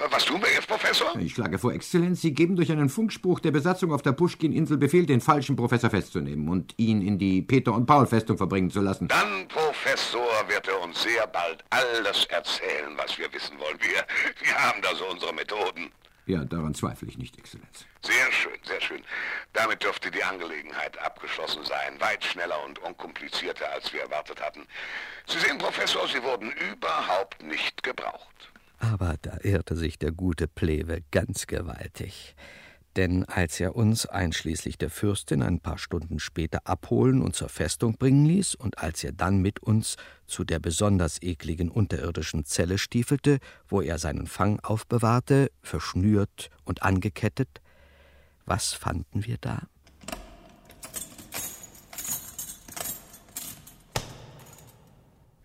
[0.10, 1.16] Was tun wir jetzt, Professor?
[1.18, 5.06] Ich schlage vor, Exzellenz, Sie geben durch einen Funkspruch der Besatzung auf der Puschkin-Insel Befehl,
[5.06, 9.08] den falschen Professor festzunehmen und ihn in die Peter- und Paul-Festung verbringen zu lassen.
[9.08, 13.78] Dann, Professor, wird er uns sehr bald alles erzählen, was wir wissen wollen.
[13.80, 14.06] Wir,
[14.46, 15.92] wir haben da so unsere Methoden.
[16.28, 17.86] Ja, daran zweifle ich nicht, Exzellenz.
[18.04, 19.02] Sehr schön, sehr schön.
[19.54, 22.00] Damit dürfte die Angelegenheit abgeschlossen sein.
[22.00, 24.66] Weit schneller und unkomplizierter, als wir erwartet hatten.
[25.28, 28.51] Sie sehen, Professor, Sie wurden überhaupt nicht gebraucht.
[28.82, 32.36] Aber da irrte sich der gute Plewe ganz gewaltig.
[32.96, 37.96] Denn als er uns einschließlich der Fürstin ein paar Stunden später abholen und zur Festung
[37.98, 43.38] bringen ließ, und als er dann mit uns zu der besonders ekligen unterirdischen Zelle stiefelte,
[43.68, 47.62] wo er seinen Fang aufbewahrte, verschnürt und angekettet,
[48.46, 49.62] was fanden wir da?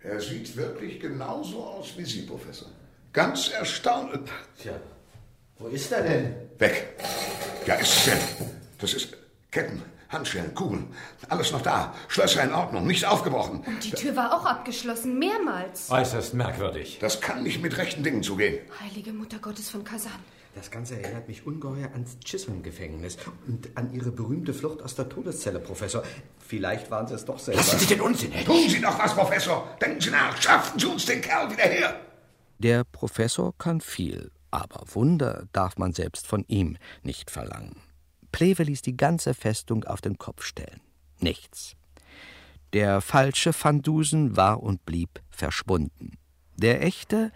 [0.01, 2.69] Er sieht wirklich genauso aus wie Sie, Professor.
[3.17, 4.21] Ganz erstaunlich.
[4.61, 4.73] Tja,
[5.59, 6.35] wo ist er denn?
[6.59, 6.85] Weg.
[7.65, 8.19] Ja, ist es denn?
[8.79, 9.17] Das ist
[9.51, 10.95] Ketten, Handschellen, Kugeln.
[11.31, 11.95] Alles noch da.
[12.09, 13.65] Schlösser in Ordnung, nichts aufgebrochen.
[13.67, 15.91] Und die Tür war auch abgeschlossen, mehrmals.
[15.91, 16.99] Äußerst merkwürdig.
[17.01, 18.59] Das kann nicht mit rechten Dingen zugehen.
[18.83, 20.13] Heilige Mutter Gottes von Kasan.
[20.55, 25.61] Das Ganze erinnert mich ungeheuer ans Chisholm-Gefängnis und an Ihre berühmte Flucht aus der Todeszelle,
[25.61, 26.03] Professor.
[26.47, 27.61] Vielleicht waren Sie es doch selber.
[27.63, 28.45] Lassen Sie den Unsinn, Hedge.
[28.45, 29.75] Tun Sie doch was, Professor.
[29.81, 30.37] Denken Sie nach.
[30.37, 32.06] Schaffen Sie uns den Kerl wieder her.
[32.59, 37.77] Der Professor kann viel, aber Wunder darf man selbst von ihm nicht verlangen.
[38.33, 40.81] Plewe ließ die ganze Festung auf den Kopf stellen.
[41.21, 41.77] Nichts.
[42.73, 46.19] Der falsche Van Dusen war und blieb verschwunden.
[46.57, 47.31] Der echte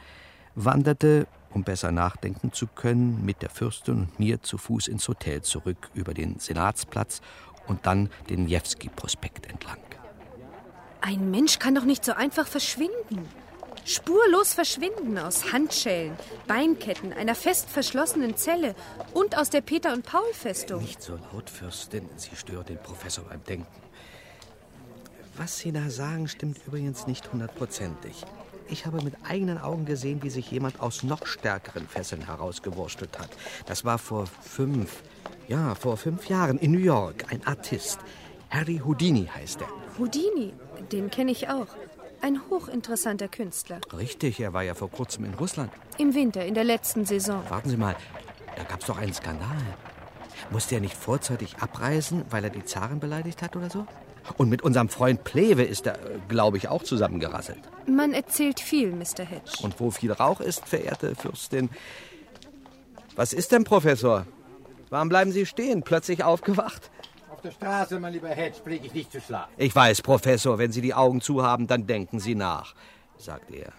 [0.54, 5.42] wanderte, um besser nachdenken zu können, mit der Fürstin und mir zu Fuß ins Hotel
[5.42, 7.20] zurück über den Senatsplatz
[7.66, 9.78] und dann den Jewski-Prospekt entlang.
[11.02, 13.26] Ein Mensch kann doch nicht so einfach verschwinden.
[13.85, 18.74] Spurlos verschwinden aus Handschellen, Beinketten, einer fest verschlossenen Zelle
[19.14, 20.83] und aus der Peter- und Paul-Festung.
[20.83, 23.66] Nicht so laut, Fürstin, Sie stört den Professor beim Denken.
[25.37, 28.24] Was Sie da sagen, stimmt übrigens nicht hundertprozentig.
[28.68, 33.30] Ich habe mit eigenen Augen gesehen, wie sich jemand aus noch stärkeren Fesseln herausgewurstelt hat.
[33.66, 35.02] Das war vor fünf,
[35.48, 37.33] ja, vor fünf Jahren in New York.
[37.33, 37.98] Ein Artist.
[38.50, 39.68] Harry Houdini heißt er.
[39.98, 40.52] Houdini,
[40.92, 41.66] den kenne ich auch.
[42.22, 43.80] Ein hochinteressanter Künstler.
[43.96, 45.72] Richtig, er war ja vor kurzem in Russland.
[45.98, 47.42] Im Winter, in der letzten Saison.
[47.48, 47.96] Warten Sie mal,
[48.56, 49.56] da gab's doch einen Skandal.
[50.50, 53.87] Musste er nicht vorzeitig abreisen, weil er die Zaren beleidigt hat oder so?
[54.37, 57.61] Und mit unserem Freund Plewe ist er, glaube ich, auch zusammengerasselt.
[57.87, 59.24] Man erzählt viel, Mr.
[59.24, 59.52] Hedge.
[59.62, 61.70] Und wo viel Rauch ist, verehrte Fürstin.
[63.16, 64.26] Was ist denn, Professor?
[64.90, 65.83] Warum bleiben Sie stehen?
[65.83, 66.90] Plötzlich aufgewacht?
[67.40, 69.50] Auf der Straße, mein lieber Hedge, pflege ich nicht zu schlafen.
[69.57, 72.74] Ich weiß, Professor, wenn Sie die Augen zu haben, dann denken Sie nach,
[73.16, 73.72] sagt er.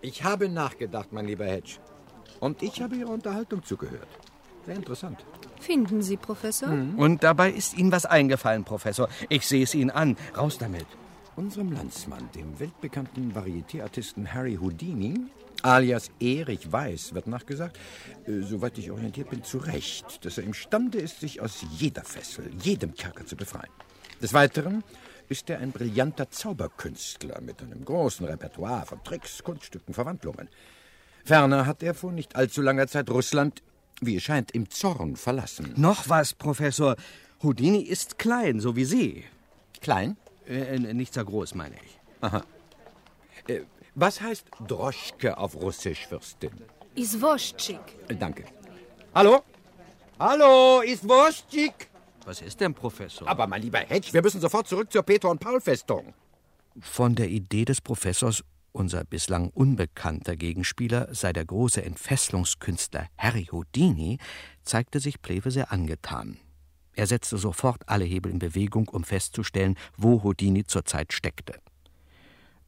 [0.00, 1.78] Ich habe nachgedacht, mein lieber Hedge.
[2.38, 4.06] Und ich habe Ihrer Unterhaltung zugehört.
[4.66, 5.24] Sehr interessant.
[5.58, 6.68] Finden Sie, Professor?
[6.68, 9.08] Und dabei ist Ihnen was eingefallen, Professor.
[9.28, 10.16] Ich sehe es Ihnen an.
[10.36, 10.86] Raus damit.
[11.34, 15.26] Unserem Landsmann, dem weltbekannten Varieté-Artisten Harry Houdini,
[15.64, 17.78] alias Erich Weiß, wird nachgesagt,
[18.26, 22.50] äh, soweit ich orientiert bin, zu Recht, dass er imstande ist, sich aus jeder Fessel,
[22.62, 23.72] jedem Kerker zu befreien.
[24.20, 24.84] Des Weiteren
[25.28, 30.48] ist er ein brillanter Zauberkünstler mit einem großen Repertoire von Tricks, Kunststücken, Verwandlungen.
[31.24, 33.62] Ferner hat er vor nicht allzu langer Zeit Russland,
[34.00, 35.72] wie es scheint, im Zorn verlassen.
[35.76, 36.96] Noch was, Professor.
[37.42, 39.24] Houdini ist klein, so wie Sie.
[39.80, 40.16] Klein?
[40.46, 41.98] Äh, nicht sehr groß, meine ich.
[42.20, 42.44] Aha.
[43.48, 43.60] Äh,
[43.94, 46.52] was heißt Droschke auf Russisch, Fürstin?
[48.08, 48.44] Äh, danke.
[49.14, 49.42] Hallo?
[50.18, 51.88] Hallo, ist Woschik?
[52.24, 53.28] Was ist denn, Professor?
[53.28, 56.14] Aber mein lieber Hedge, wir müssen sofort zurück zur Peter- und Paul-Festung.
[56.80, 64.18] Von der Idee des Professors, unser bislang unbekannter Gegenspieler sei der große Entfesselungskünstler Harry Houdini,
[64.62, 66.38] zeigte sich Plewe sehr angetan.
[66.96, 71.60] Er setzte sofort alle Hebel in Bewegung, um festzustellen, wo Houdini zurzeit steckte.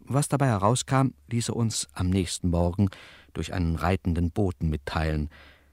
[0.08, 2.90] Was dabei herauskam, ließ er uns am nächsten Morgen
[3.32, 5.30] durch einen reitenden Boten mitteilen,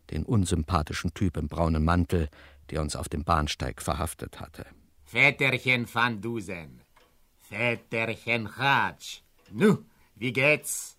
[0.09, 2.29] den unsympathischen Typ im braunen Mantel,
[2.71, 4.65] der uns auf dem Bahnsteig verhaftet hatte.
[5.05, 6.81] Väterchen van Dusen.
[7.47, 9.21] Väterchen Hatsch.
[9.51, 10.97] Nu, wie geht's?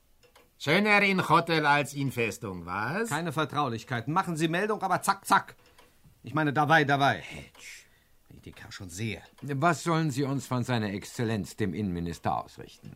[0.59, 3.09] Schöner in Hotel als in Festung, was?
[3.09, 4.07] Keine Vertraulichkeit.
[4.07, 5.57] Machen Sie Meldung, aber zack, zack.
[6.23, 7.25] Ich meine, dabei, dabei.
[8.29, 9.21] Wenn ich den Kerl schon sehe.
[9.43, 12.93] Was sollen Sie uns von seiner Exzellenz, dem Innenminister, ausrichten?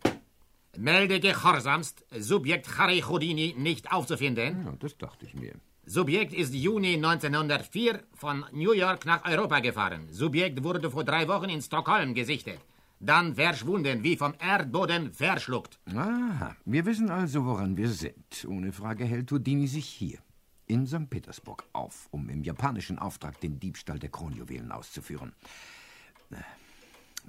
[0.78, 4.64] Melde gehorsamst, Subjekt Harry Houdini nicht aufzufinden.
[4.64, 5.54] Ja, das dachte ich mir.
[5.86, 10.06] Subjekt ist Juni 1904 von New York nach Europa gefahren.
[10.10, 12.60] Subjekt wurde vor drei Wochen in Stockholm gesichtet.
[13.00, 15.78] dann verschwunden, wie vom Erdboden verschluckt.
[15.94, 18.46] Ah, wir wissen also, woran wir sind.
[18.48, 20.18] Ohne Frage hält Houdini sich hier,
[20.66, 21.08] in St.
[21.08, 25.32] Petersburg, auf, um im japanischen Auftrag den Diebstahl der Kronjuwelen auszuführen.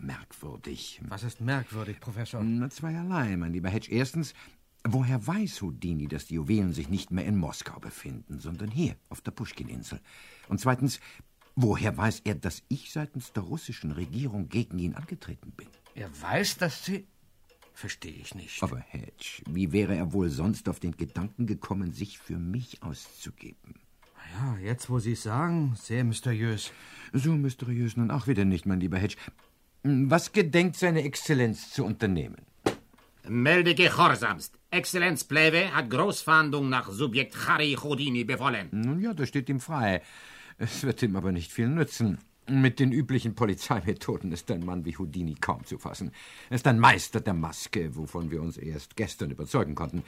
[0.01, 1.01] Merkwürdig.
[1.07, 2.43] Was ist merkwürdig, Professor?
[2.43, 3.91] Na, zweierlei, mein lieber Hedge.
[3.91, 4.33] Erstens,
[4.83, 9.21] woher weiß Houdini, dass die Juwelen sich nicht mehr in Moskau befinden, sondern hier, auf
[9.21, 9.99] der Puschkin-Insel?
[10.47, 10.99] Und zweitens,
[11.55, 15.67] woher weiß er, dass ich seitens der russischen Regierung gegen ihn angetreten bin?
[15.95, 17.07] Er weiß, dass Sie...
[17.73, 18.61] Verstehe ich nicht.
[18.61, 23.75] Aber Hedge, wie wäre er wohl sonst auf den Gedanken gekommen, sich für mich auszugeben?
[24.33, 26.71] Ja, jetzt, wo Sie es sagen, sehr mysteriös.
[27.13, 29.15] So mysteriös nun auch wieder nicht, mein lieber Hedge.
[29.83, 32.45] Was gedenkt seine Exzellenz zu unternehmen?
[33.27, 34.55] Melde gehorsamst.
[34.71, 38.67] Exzellenz Pleve hat Großfahndung nach Subjekt Harry Houdini befohlen.
[38.71, 40.01] Nun ja, das steht ihm frei.
[40.57, 42.17] Es wird ihm aber nicht viel nützen.
[42.49, 46.11] Mit den üblichen Polizeimethoden ist ein Mann wie Houdini kaum zu fassen.
[46.49, 50.03] Er ist ein Meister der Maske, wovon wir uns erst gestern überzeugen konnten.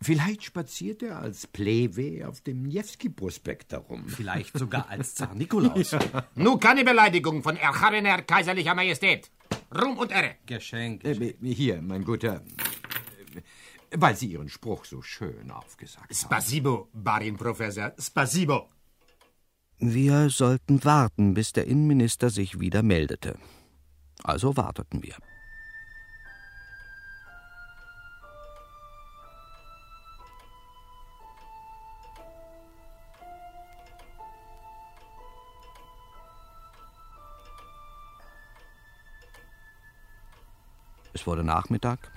[0.00, 4.08] Vielleicht spaziert er als Plewe auf dem Niewski-Prospekt herum.
[4.08, 5.90] Vielleicht sogar als Zar Nikolaus.
[5.92, 6.00] ja.
[6.34, 9.30] Nur keine Beleidigung von erhabener kaiserlicher Majestät.
[9.74, 10.36] Ruhm und Ehre.
[10.46, 11.04] Geschenk.
[11.04, 12.42] Äh, hier, mein guter.
[13.94, 16.14] Weil Sie Ihren Spruch so schön aufgesagt haben.
[16.14, 17.92] Spasibo, Barin Professor.
[17.98, 18.68] Spasibo.
[19.84, 23.36] Wir sollten warten, bis der Innenminister sich wieder meldete.
[24.22, 25.16] Also warteten wir.
[41.12, 42.12] Es wurde Nachmittag,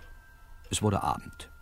[0.70, 1.55] es wurde Abend.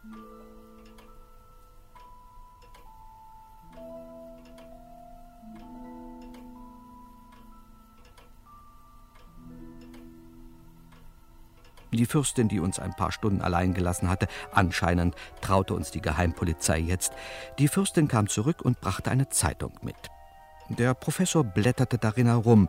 [11.93, 16.79] Die Fürstin, die uns ein paar Stunden allein gelassen hatte, anscheinend traute uns die Geheimpolizei
[16.79, 17.13] jetzt.
[17.60, 19.95] Die Fürstin kam zurück und brachte eine Zeitung mit.
[20.69, 22.67] Der Professor blätterte darin herum.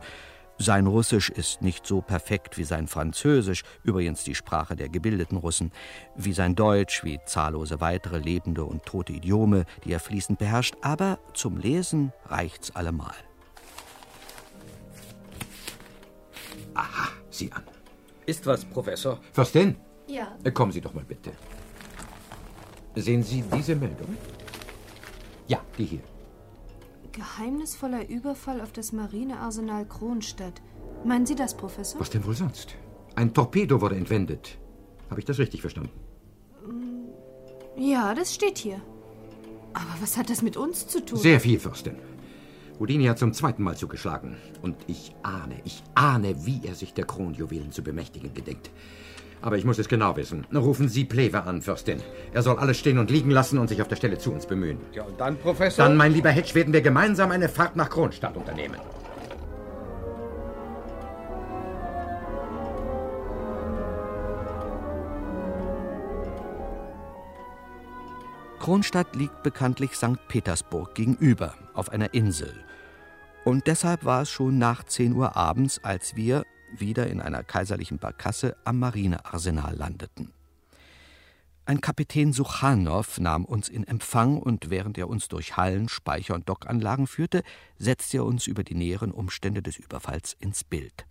[0.57, 5.71] Sein Russisch ist nicht so perfekt wie sein Französisch, übrigens die Sprache der gebildeten Russen,
[6.15, 11.19] wie sein Deutsch, wie zahllose weitere lebende und tote Idiome, die er fließend beherrscht, aber
[11.33, 13.15] zum Lesen reicht's allemal.
[16.73, 17.74] Aha, sieh an.
[18.25, 19.19] Ist was, Professor?
[19.31, 19.75] Fürstin?
[20.07, 20.35] Ja.
[20.53, 21.31] Kommen Sie doch mal bitte.
[22.95, 24.15] Sehen Sie diese Meldung?
[25.47, 25.99] Ja, die hier.
[27.11, 30.61] Geheimnisvoller Überfall auf das Marinearsenal Kronstadt.
[31.03, 31.99] Meinen Sie das, Professor?
[31.99, 32.75] Was denn wohl sonst?
[33.15, 34.57] Ein Torpedo wurde entwendet.
[35.09, 35.91] Habe ich das richtig verstanden?
[37.77, 38.81] Ja, das steht hier.
[39.73, 41.19] Aber was hat das mit uns zu tun?
[41.19, 41.95] Sehr viel, Fürstin.
[42.79, 44.35] Houdini hat zum zweiten Mal zugeschlagen.
[44.61, 48.71] Und ich ahne, ich ahne, wie er sich der Kronjuwelen zu bemächtigen gedenkt.
[49.41, 50.45] Aber ich muss es genau wissen.
[50.53, 51.99] Rufen Sie Plewe an, Fürstin.
[52.33, 54.79] Er soll alles stehen und liegen lassen und sich auf der Stelle zu uns bemühen.
[54.93, 55.85] Ja, und dann, Professor?
[55.85, 58.77] Dann, mein lieber Hedge, werden wir gemeinsam eine Fahrt nach Kronstadt unternehmen.
[68.65, 70.27] Kronstadt liegt bekanntlich St.
[70.27, 72.65] Petersburg gegenüber, auf einer Insel.
[73.43, 77.99] Und deshalb war es schon nach 10 Uhr abends, als wir, wieder in einer kaiserlichen
[77.99, 80.33] Barkasse, am Marinearsenal landeten.
[81.67, 86.49] Ein Kapitän Suchanow nahm uns in Empfang und während er uns durch Hallen, Speicher und
[86.49, 87.43] Dockanlagen führte,
[87.77, 91.05] setzte er uns über die näheren Umstände des Überfalls ins Bild.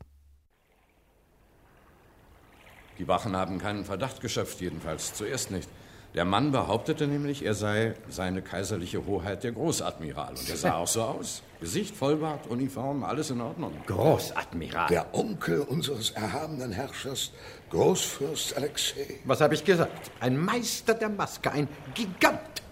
[2.98, 5.68] Die Wachen haben keinen Verdacht geschöpft, jedenfalls zuerst nicht.
[6.14, 10.30] Der Mann behauptete nämlich, er sei seine kaiserliche Hoheit der Großadmiral.
[10.30, 11.42] Und er sah auch so aus.
[11.60, 13.72] Gesicht, Vollbart, Uniform, alles in Ordnung.
[13.86, 14.86] Großadmiral.
[14.88, 17.32] Der Onkel unseres erhabenen Herrschers,
[17.70, 19.18] Großfürst Alexei.
[19.24, 20.12] Was habe ich gesagt?
[20.20, 22.62] Ein Meister der Maske, ein Gigant.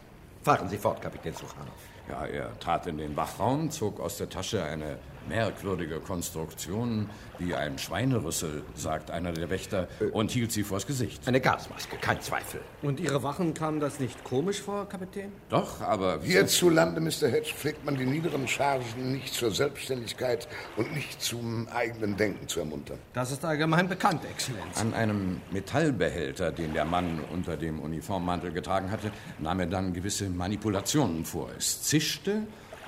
[0.42, 1.72] Fahren Sie fort, Kapitän Suchanow.
[2.09, 7.08] Ja, er trat in den Wachraum, zog aus der Tasche eine merkwürdige Konstruktion,
[7.38, 11.26] wie ein Schweinerüssel, sagt einer der Wächter, und hielt sie vors Gesicht.
[11.26, 12.61] Eine Gasmaske, kein Zweifel.
[12.82, 15.33] Und Ihre Wachen kamen das nicht komisch vor, Kapitän?
[15.48, 16.20] Doch, aber...
[16.23, 17.29] Hierzulande, Mr.
[17.29, 22.60] Hedge, pflegt man die niederen Chargen nicht zur Selbstständigkeit und nicht zum eigenen Denken zu
[22.60, 22.98] ermuntern.
[23.12, 24.81] Das ist allgemein bekannt, Exzellenz.
[24.81, 30.29] An einem Metallbehälter, den der Mann unter dem Uniformmantel getragen hatte, nahm er dann gewisse
[30.29, 31.50] Manipulationen vor.
[31.56, 32.42] Es zischte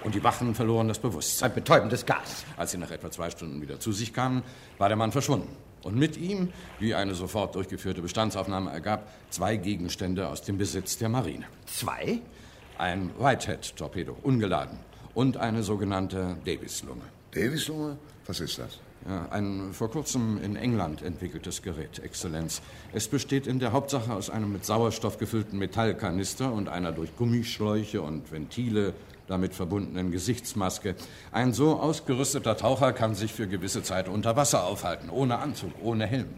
[0.04, 1.50] und die Wachen verloren das Bewusstsein.
[1.50, 2.44] Ein betäubendes Gas.
[2.56, 4.42] Als sie nach etwa zwei Stunden wieder zu sich kamen,
[4.78, 5.48] war der Mann verschwunden.
[5.82, 11.08] Und mit ihm, wie eine sofort durchgeführte Bestandsaufnahme ergab, zwei Gegenstände aus dem Besitz der
[11.08, 11.44] Marine.
[11.66, 12.20] Zwei?
[12.78, 14.78] Ein Whitehead-Torpedo, ungeladen.
[15.14, 17.02] Und eine sogenannte Davis-Lunge.
[17.32, 17.98] Davis-Lunge?
[18.26, 18.78] Was ist das?
[19.06, 22.62] Ja, ein vor kurzem in England entwickeltes Gerät, Exzellenz.
[22.94, 28.00] Es besteht in der Hauptsache aus einem mit Sauerstoff gefüllten Metallkanister und einer durch Gummischläuche
[28.00, 28.94] und Ventile
[29.26, 30.94] damit verbundenen Gesichtsmaske.
[31.32, 36.06] Ein so ausgerüsteter Taucher kann sich für gewisse Zeit unter Wasser aufhalten, ohne Anzug, ohne
[36.06, 36.28] Helm.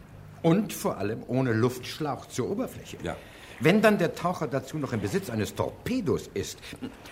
[0.42, 2.98] Und vor allem ohne Luftschlauch zur Oberfläche.
[3.02, 3.16] Ja.
[3.58, 6.58] Wenn dann der Taucher dazu noch im Besitz eines Torpedos ist.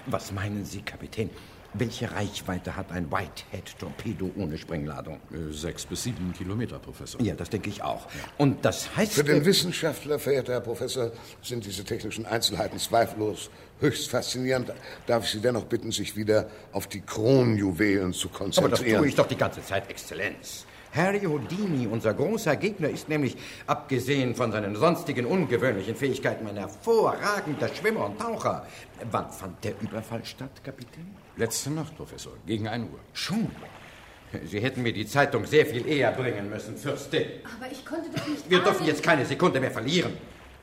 [0.06, 1.30] Was meinen Sie, Kapitän?
[1.76, 5.16] Welche Reichweite hat ein Whitehead-Torpedo ohne Sprengladung?
[5.32, 7.20] Äh, sechs bis sieben Kilometer, Professor.
[7.20, 8.06] Ja, das denke ich auch.
[8.38, 9.14] Und das heißt.
[9.14, 11.10] Für den Wissenschaftler, verehrter Herr Professor,
[11.42, 13.50] sind diese technischen Einzelheiten zweifellos
[13.80, 14.72] höchst faszinierend.
[15.06, 18.64] Darf ich Sie dennoch bitten, sich wieder auf die Kronjuwelen zu konzentrieren?
[18.64, 20.66] Aber das tue ich doch die ganze Zeit, Exzellenz.
[20.94, 27.68] Harry Houdini, unser großer Gegner, ist nämlich, abgesehen von seinen sonstigen ungewöhnlichen Fähigkeiten, ein hervorragender
[27.68, 28.64] Schwimmer und Taucher.
[29.10, 31.16] Wann fand der Überfall statt, Kapitän?
[31.36, 33.00] Letzte Nacht, Professor, gegen 1 Uhr.
[33.12, 33.50] Schon?
[34.44, 37.24] Sie hätten mir die Zeitung sehr viel eher bringen müssen, Fürstin.
[37.56, 38.48] Aber ich konnte doch nicht.
[38.48, 40.12] Wir dürfen jetzt keine Sekunde mehr verlieren.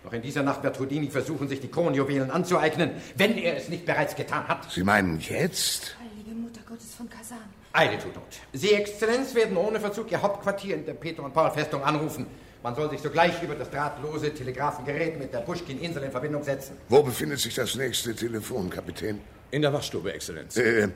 [0.04, 3.86] Noch in dieser Nacht wird Houdini versuchen, sich die Kronjuwelen anzueignen, wenn er es nicht
[3.86, 4.72] bereits getan hat.
[4.72, 5.96] Sie meinen jetzt?
[6.00, 7.38] Heilige Mutter Gottes von Kasan.
[7.74, 8.24] Eile tut Not.
[8.52, 12.26] Sie, Exzellenz, werden ohne Verzug Ihr Hauptquartier in der Peter- und Paul-Festung anrufen.
[12.64, 16.78] Man soll sich sogleich über das drahtlose Telegrafengerät mit der Pushkin-Insel in Verbindung setzen.
[16.90, 19.20] Wo befindet sich das nächste Telefon, Kapitän?
[19.52, 20.58] In der Wachstube, Exzellenz.
[20.58, 20.90] Äh,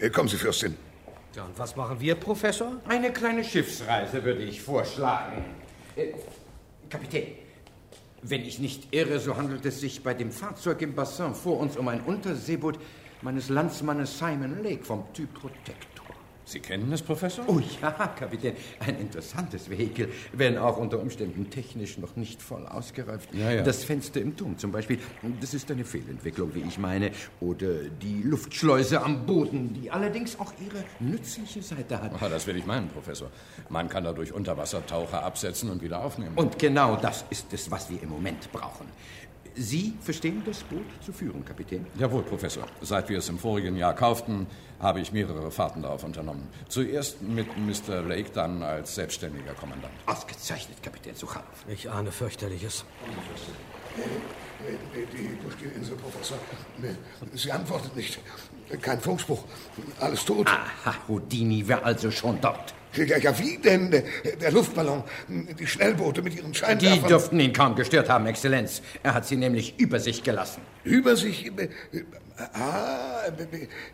[0.00, 0.76] äh, kommen Sie, Fürstin.
[1.34, 2.72] Ja, und was machen wir, Professor?
[2.88, 5.44] Eine kleine Schiffsreise würde ich vorschlagen.
[5.96, 6.12] Äh,
[6.90, 7.26] Kapitän,
[8.22, 11.76] wenn ich nicht irre, so handelt es sich bei dem Fahrzeug im Bassin vor uns
[11.76, 12.78] um ein Unterseeboot
[13.20, 15.91] meines Landsmannes Simon Lake vom Typ Protector.
[16.44, 17.44] Sie kennen es, Professor?
[17.48, 23.32] Oh ja, Kapitän, ein interessantes Vehikel, wenn auch unter Umständen technisch noch nicht voll ausgereift.
[23.32, 23.62] Ja, ja.
[23.62, 24.98] Das Fenster im Turm zum Beispiel,
[25.40, 27.12] das ist eine Fehlentwicklung, wie ich meine.
[27.40, 32.12] Oder die Luftschleuse am Boden, die allerdings auch ihre nützliche Seite hat.
[32.20, 33.30] Ah, das will ich meinen, Professor.
[33.68, 36.36] Man kann dadurch Unterwassertaucher absetzen und wieder aufnehmen.
[36.36, 38.86] Und genau das ist es, was wir im Moment brauchen.
[39.54, 41.86] Sie verstehen das Boot zu führen, Kapitän?
[41.98, 42.66] Jawohl, Professor.
[42.80, 44.46] Seit wir es im vorigen Jahr kauften,
[44.80, 46.48] habe ich mehrere Fahrten darauf unternommen.
[46.68, 48.02] Zuerst mit Mr.
[48.02, 49.92] Lake, dann als selbstständiger Kommandant.
[50.06, 51.64] Ausgezeichnet, Kapitän Suchanov.
[51.68, 52.84] Ich ahne fürchterliches.
[55.12, 56.38] Die Pushkin-Insel, Professor.
[57.34, 58.18] Sie antwortet nicht.
[58.80, 59.44] Kein Funkspruch.
[60.00, 60.46] Alles tot.
[60.46, 62.74] Aha, Houdini wäre also schon dort.
[62.94, 63.90] Ja, wie denn?
[63.90, 67.08] Der, Luftballon, die Schnellboote mit ihren Die Scheinwerfern.
[67.08, 68.82] dürften ihn kaum gestört haben, Exzellenz.
[69.02, 70.60] Er hat sie nämlich über sich gelassen.
[70.84, 71.50] Über sich.
[72.54, 73.22] Ah,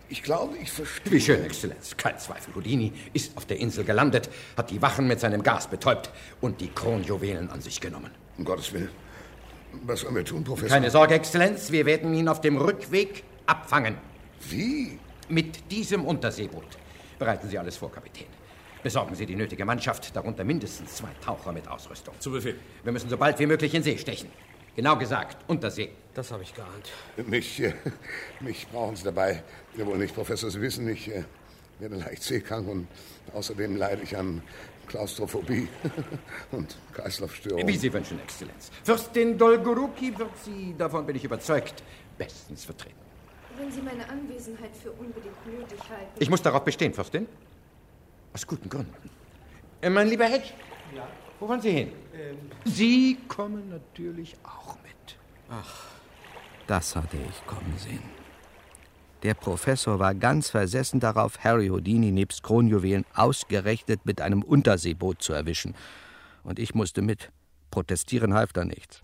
[0.09, 1.13] ich glaube, ich verstehe.
[1.13, 1.97] Wie schön, Exzellenz.
[1.97, 2.55] Kein Zweifel.
[2.55, 6.69] Houdini ist auf der Insel gelandet, hat die Wachen mit seinem Gas betäubt und die
[6.69, 8.11] Kronjuwelen an sich genommen.
[8.37, 8.91] Um Gottes Willen.
[9.85, 10.71] Was sollen wir tun, Professor?
[10.71, 11.71] Keine Sorge, Exzellenz.
[11.71, 13.97] Wir werden ihn auf dem Rückweg abfangen.
[14.49, 14.99] Wie?
[15.29, 16.79] Mit diesem Unterseeboot.
[17.19, 18.27] Bereiten Sie alles vor, Kapitän.
[18.83, 22.15] Besorgen Sie die nötige Mannschaft, darunter mindestens zwei Taucher mit Ausrüstung.
[22.21, 22.57] Zu Befehl.
[22.85, 24.31] Wir müssen so bald wie möglich in See stechen.
[24.77, 25.91] Genau gesagt, Untersee.
[26.15, 26.93] Das habe ich geahnt.
[27.27, 27.75] Mich, äh,
[28.41, 29.43] mich brauchen Sie dabei.
[29.77, 30.51] Jawohl nicht, Professor.
[30.51, 31.25] Sie wissen, ich äh,
[31.81, 32.87] werde leicht seekrank und
[33.35, 34.43] außerdem leide ich an
[34.87, 35.69] Klaustrophobie
[36.53, 37.67] und Kreislaufstörungen.
[37.67, 38.71] Wie Sie wünschen, Exzellenz.
[38.85, 41.83] Fürstin Dolgoruki wird Sie, davon bin ich überzeugt,
[42.17, 42.95] bestens vertreten.
[43.57, 46.13] Wenn Sie meine Anwesenheit für unbedingt nötig halten.
[46.21, 47.27] Ich muss darauf bestehen, Fürstin.
[48.33, 48.95] Aus guten Gründen.
[49.81, 50.49] Äh, mein lieber Hedge,
[50.95, 51.07] Ja.
[51.41, 51.93] wo wollen Sie hin?
[52.65, 55.17] Sie kommen natürlich auch mit.
[55.51, 55.85] Ach,
[56.67, 58.03] Das hatte ich kommen sehen.
[59.23, 65.33] Der Professor war ganz versessen darauf, Harry Houdini nebst Kronjuwelen ausgerechnet mit einem Unterseeboot zu
[65.33, 65.75] erwischen.
[66.45, 67.31] Und ich musste mit.
[67.71, 69.01] Protestieren half da nichts.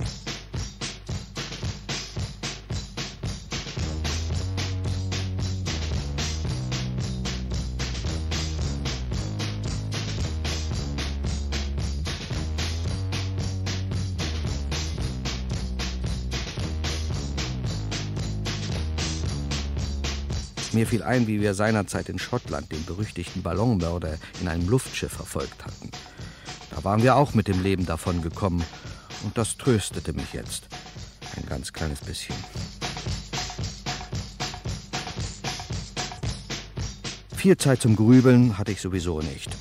[20.75, 25.64] Mir fiel ein, wie wir seinerzeit in Schottland den berüchtigten Ballonmörder in einem Luftschiff verfolgt
[25.64, 25.89] hatten.
[26.75, 28.64] Da waren wir auch mit dem Leben davon gekommen.
[29.22, 30.66] Und das tröstete mich jetzt.
[31.37, 32.35] Ein ganz kleines bisschen.
[37.37, 39.57] Viel Zeit zum Grübeln hatte ich sowieso nicht.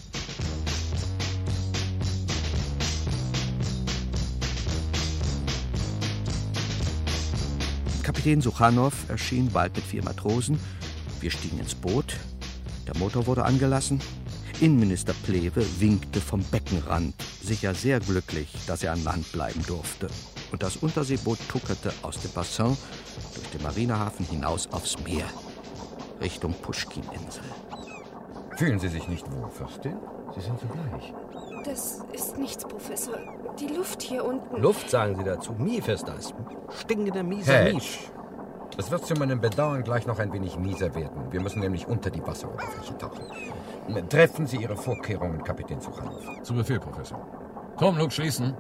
[8.02, 10.58] Kapitän Suchanow erschien bald mit vier Matrosen.
[11.24, 12.18] Wir stiegen ins Boot.
[12.86, 14.02] Der Motor wurde angelassen.
[14.60, 20.08] Innenminister Plewe winkte vom Beckenrand, sicher sehr glücklich, dass er an Land bleiben durfte.
[20.52, 22.76] Und das Unterseeboot tuckerte aus dem Bassin
[23.36, 25.24] durch den Marinehafen hinaus aufs Meer,
[26.20, 27.44] Richtung Puschkin-Insel.
[28.58, 29.96] Fühlen Sie sich nicht wohl, Fürstin?
[30.36, 31.14] Sie sind so bleich.
[31.64, 33.18] Das ist nichts, Professor.
[33.62, 34.62] Die Luft hier unten.
[34.62, 35.54] Luft, sagen Sie dazu.
[35.54, 36.34] Mief ist das.
[36.82, 37.76] Stinkender mieser Hedge.
[37.76, 38.12] Mief.
[38.76, 41.32] Es wird zu meinem Bedauern gleich noch ein wenig mieser werden.
[41.32, 43.24] Wir müssen nämlich unter die Wasseroberfläche tauchen.
[44.10, 46.42] Treffen Sie Ihre Vorkehrungen, Kapitän Suchanow.
[46.42, 47.20] Zu Befehl, Professor.
[47.78, 48.56] Turmlug schließen.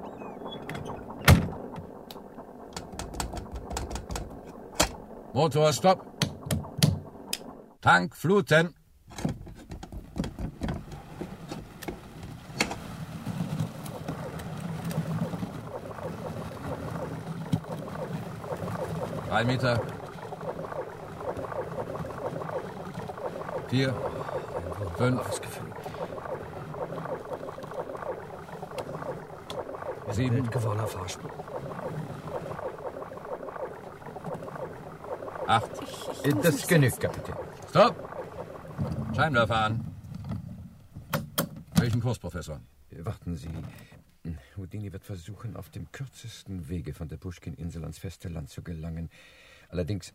[5.33, 6.05] Motor stopp.
[7.81, 8.75] Tank fluten.
[19.27, 19.81] Drei Meter.
[23.73, 23.91] Vier.
[24.97, 25.19] Fünf.
[30.11, 30.47] Sieben.
[30.51, 31.31] Gewonnener Fahrstuhl.
[35.47, 35.71] Acht.
[36.43, 37.33] Das genügt, Kapitän.
[37.71, 37.95] Stopp!
[39.15, 39.83] Scheinwerfer an.
[41.77, 42.59] Welchen Kurs, Professor?
[42.91, 43.49] Warten Sie.
[44.55, 49.09] Houdini wird versuchen, auf dem kürzesten Wege von der Puschkin-Insel ans feste Land zu gelangen.
[49.69, 50.13] Allerdings,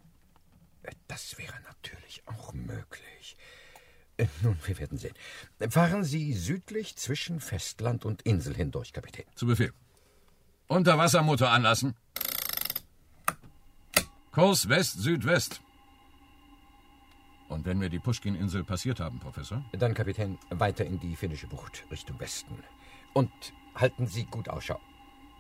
[1.07, 3.37] das wäre natürlich auch möglich.
[4.17, 5.15] Äh, Nun, wir werden sehen.
[5.71, 9.25] Fahren Sie südlich zwischen Festland und Insel hindurch, Kapitän.
[9.35, 9.73] Zu Befehl.
[10.67, 11.95] Unterwassermotor anlassen.
[14.33, 15.61] Kurs West-Südwest.
[17.49, 19.65] Und wenn wir die Puschkin-Insel passiert haben, Professor?
[19.73, 22.63] Dann, Kapitän, weiter in die finnische Bucht, Richtung Westen.
[23.15, 23.31] Und
[23.75, 24.79] halten Sie gut Ausschau.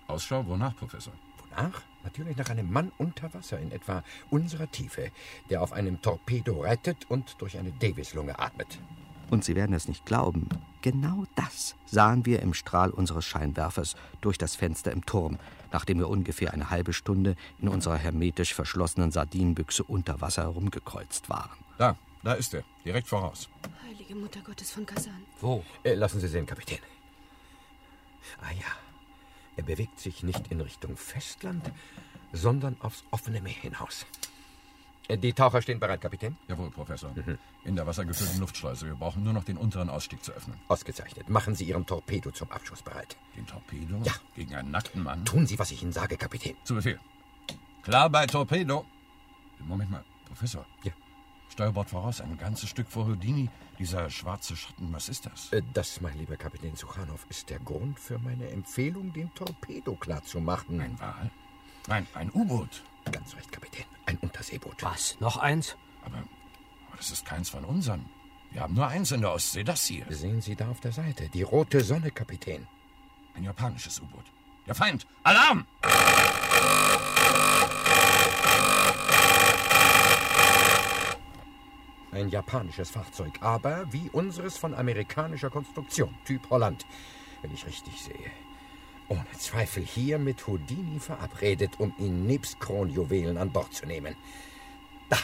[0.06, 1.12] Ausschau, wonach, Professor?
[1.58, 1.82] Wonach?
[2.04, 5.10] Natürlich nach einem Mann unter Wasser in etwa unserer Tiefe,
[5.50, 8.78] der auf einem Torpedo reitet und durch eine Davis-Lunge atmet.
[9.30, 10.48] Und Sie werden es nicht glauben,
[10.80, 15.38] genau das sahen wir im Strahl unseres Scheinwerfers durch das Fenster im Turm,
[15.70, 21.58] nachdem wir ungefähr eine halbe Stunde in unserer hermetisch verschlossenen Sardinenbüchse unter Wasser herumgekreuzt waren.
[21.76, 22.64] Da, da ist er.
[22.86, 23.50] Direkt voraus.
[23.84, 25.26] Heilige Mutter Gottes von Kasan.
[25.40, 25.62] Wo?
[25.82, 26.78] Äh, lassen Sie sehen, Kapitän.
[28.40, 28.87] Ah ja,
[29.58, 31.70] er bewegt sich nicht in Richtung Festland,
[32.32, 34.06] sondern aufs offene Meer hinaus.
[35.10, 36.36] Die Taucher stehen bereit, Kapitän?
[36.46, 37.10] Jawohl, Professor.
[37.64, 38.86] In der wassergefüllten Luftschleuse.
[38.86, 40.58] Wir brauchen nur noch den unteren Ausstieg zu öffnen.
[40.68, 41.28] Ausgezeichnet.
[41.28, 43.16] Machen Sie Ihren Torpedo zum Abschuss bereit.
[43.34, 44.00] Den Torpedo?
[44.04, 44.12] Ja.
[44.36, 45.24] Gegen einen nackten Mann?
[45.24, 46.54] Tun Sie, was ich Ihnen sage, Kapitän.
[46.62, 47.00] Zu Befehl.
[47.82, 48.84] Klar bei Torpedo.
[49.60, 50.66] Moment mal, Professor.
[50.84, 50.92] Ja.
[51.58, 53.50] Steuerbord voraus, ein ganzes Stück vor Houdini.
[53.80, 55.52] Dieser schwarze Schatten, was ist das?
[55.52, 60.22] Äh, Das, mein lieber Kapitän Suchanow, ist der Grund für meine Empfehlung, den Torpedo klar
[60.22, 60.80] zu machen.
[60.80, 61.32] Ein Wal?
[61.88, 62.84] Nein, ein U-Boot.
[63.10, 63.86] Ganz recht, Kapitän.
[64.06, 64.80] Ein Unterseeboot.
[64.84, 65.16] Was?
[65.18, 65.74] Noch eins?
[66.04, 68.04] Aber, aber das ist keins von unseren.
[68.52, 70.06] Wir haben nur eins in der Ostsee, das hier.
[70.10, 72.68] Sehen Sie da auf der Seite, die rote Sonne, Kapitän.
[73.34, 74.26] Ein japanisches U-Boot.
[74.64, 75.08] Der Feind!
[75.24, 75.66] Alarm!
[82.18, 86.84] Ein japanisches Fahrzeug, aber wie unseres von amerikanischer Konstruktion, Typ Holland,
[87.42, 88.32] wenn ich richtig sehe.
[89.06, 94.16] Ohne Zweifel hier mit Houdini verabredet, um ihn nebst Kronjuwelen an Bord zu nehmen.
[95.08, 95.18] Da!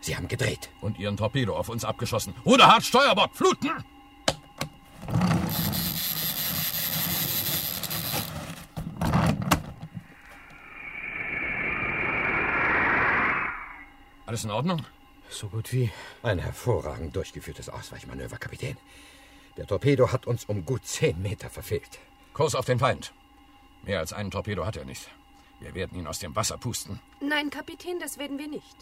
[0.00, 0.70] Sie haben gedreht.
[0.80, 2.34] Und ihren Torpedo auf uns abgeschossen.
[2.44, 3.70] Ruderhart, Steuerbord, fluten!
[14.26, 14.84] Alles in Ordnung?
[15.28, 15.90] So gut wie.
[16.22, 18.76] Ein hervorragend durchgeführtes Ausweichmanöver, Kapitän.
[19.56, 21.98] Der Torpedo hat uns um gut zehn Meter verfehlt.
[22.32, 23.12] Kurs auf den Feind.
[23.82, 25.08] Mehr als einen Torpedo hat er nicht.
[25.60, 27.00] Wir werden ihn aus dem Wasser pusten.
[27.20, 28.76] Nein, Kapitän, das werden wir nicht.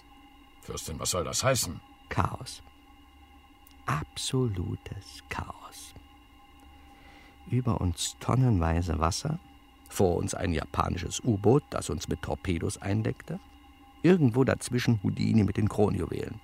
[0.62, 1.80] Fürstin, was soll das heißen?
[2.08, 2.62] Chaos.
[3.86, 5.94] Absolutes Chaos.
[7.50, 9.38] Über uns tonnenweise Wasser,
[9.88, 13.38] vor uns ein japanisches U-Boot, das uns mit Torpedos eindeckte,
[14.04, 16.40] irgendwo dazwischen Houdini mit den Kronjuwelen.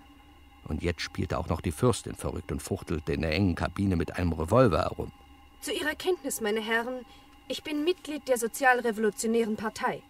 [0.65, 4.17] Und jetzt spielte auch noch die Fürstin verrückt und fuchtelte in der engen Kabine mit
[4.17, 5.13] einem Revolver herum.
[5.61, 7.05] Zu Ihrer Kenntnis, meine Herren,
[7.49, 10.03] ich bin Mitglied der Sozialrevolutionären Partei.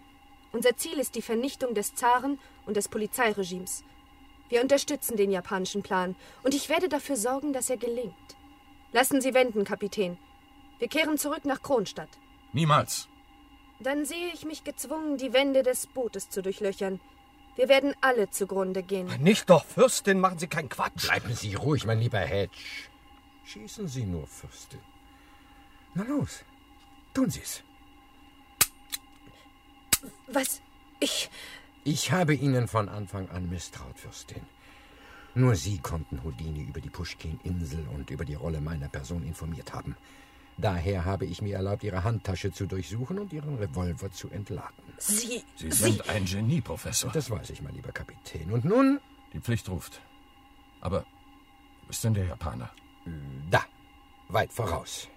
[0.53, 3.85] Unser Ziel ist die Vernichtung des Zaren und des Polizeiregimes.
[4.49, 8.15] Wir unterstützen den japanischen Plan und ich werde dafür sorgen, dass er gelingt.
[8.93, 10.19] Lassen Sie wenden, Kapitän.
[10.79, 12.11] Wir kehren zurück nach Kronstadt.
[12.53, 13.09] Niemals.
[13.79, 17.01] Dann sehe ich mich gezwungen, die Wände des Bootes zu durchlöchern.
[17.57, 19.09] Wir werden alle zugrunde gehen.
[19.23, 21.07] Nicht doch, Fürstin, machen Sie keinen Quatsch.
[21.07, 22.57] Bleiben Sie ruhig, mein lieber Hedge.
[23.45, 24.81] Schießen Sie nur, Fürstin.
[25.95, 26.45] Na los,
[27.13, 27.63] tun Sie's.
[30.29, 30.63] Was?
[31.01, 31.31] Ich.
[31.85, 34.43] Ich habe Ihnen von Anfang an misstraut, Fürstin.
[35.35, 39.97] Nur Sie konnten Houdini über die Puschkin-Insel und über die Rolle meiner Person informiert haben.
[40.59, 44.85] Daher habe ich mir erlaubt, Ihre Handtasche zu durchsuchen und Ihren Revolver zu entladen.
[44.99, 45.43] Sie.
[45.57, 47.11] Sie sind ein Genie, Professor.
[47.13, 48.51] Das weiß ich, mein lieber Kapitän.
[48.53, 49.01] Und nun?
[49.33, 50.01] Die Pflicht ruft.
[50.81, 51.05] Aber
[51.89, 52.71] ist denn der Japaner?
[53.51, 53.65] Da,
[54.29, 55.09] weit voraus.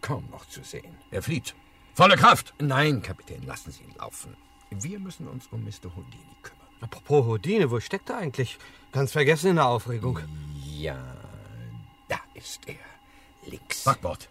[0.00, 0.96] Kaum noch zu sehen.
[1.10, 1.54] Er flieht.
[1.94, 2.54] Volle Kraft!
[2.58, 4.36] Nein, Kapitän, lassen Sie ihn laufen.
[4.70, 5.94] Wir müssen uns um Mr.
[5.94, 6.66] Houdini kümmern.
[6.80, 8.58] Apropos Houdini, wo steckt er eigentlich?
[8.92, 10.20] Ganz vergessen in der Aufregung.
[10.64, 11.14] Ja,
[12.08, 12.76] da ist er.
[13.50, 13.84] Links.
[13.84, 14.28] Backbord.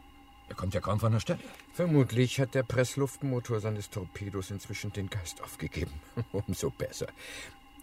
[0.49, 1.39] Er kommt ja kaum von der Stelle.
[1.73, 5.93] Vermutlich hat der Pressluftmotor seines Torpedos inzwischen den Geist aufgegeben.
[6.31, 7.07] Umso besser.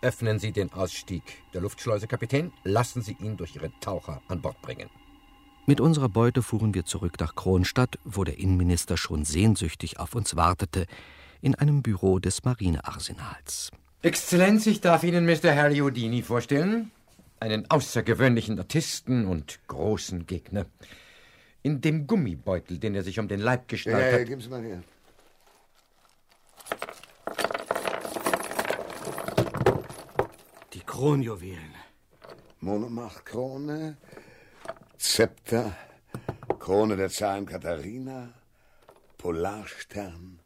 [0.02, 1.22] Öffnen Sie den Ausstieg
[1.54, 2.52] der Luftschleuse, Kapitän.
[2.64, 4.90] Lassen Sie ihn durch Ihre Taucher an Bord bringen.
[5.68, 10.36] Mit unserer Beute fuhren wir zurück nach Kronstadt, wo der Innenminister schon sehnsüchtig auf uns
[10.36, 10.86] wartete,
[11.40, 13.70] in einem Büro des Marinearsenals.
[14.02, 15.54] Exzellenz, ich darf Ihnen Mr.
[15.54, 16.90] Harry Houdini vorstellen.
[17.40, 20.66] Einen außergewöhnlichen Artisten und großen Gegner.
[21.66, 24.28] In dem Gummibeutel, den er sich um den Leib geschnallt Ja, ja, hat.
[24.28, 24.84] geben Sie mal her.
[30.74, 31.74] Die Kronjuwelen.
[32.60, 33.96] Monomach-Krone,
[34.96, 35.76] Zepter,
[36.60, 38.32] Krone der Zarin Katharina,
[39.18, 40.38] Polarstern,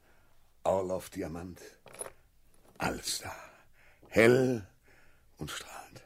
[0.65, 1.61] Orloff-Diamant.
[2.79, 3.35] Alles da.
[4.09, 4.67] Hell
[5.37, 6.03] und strahlend.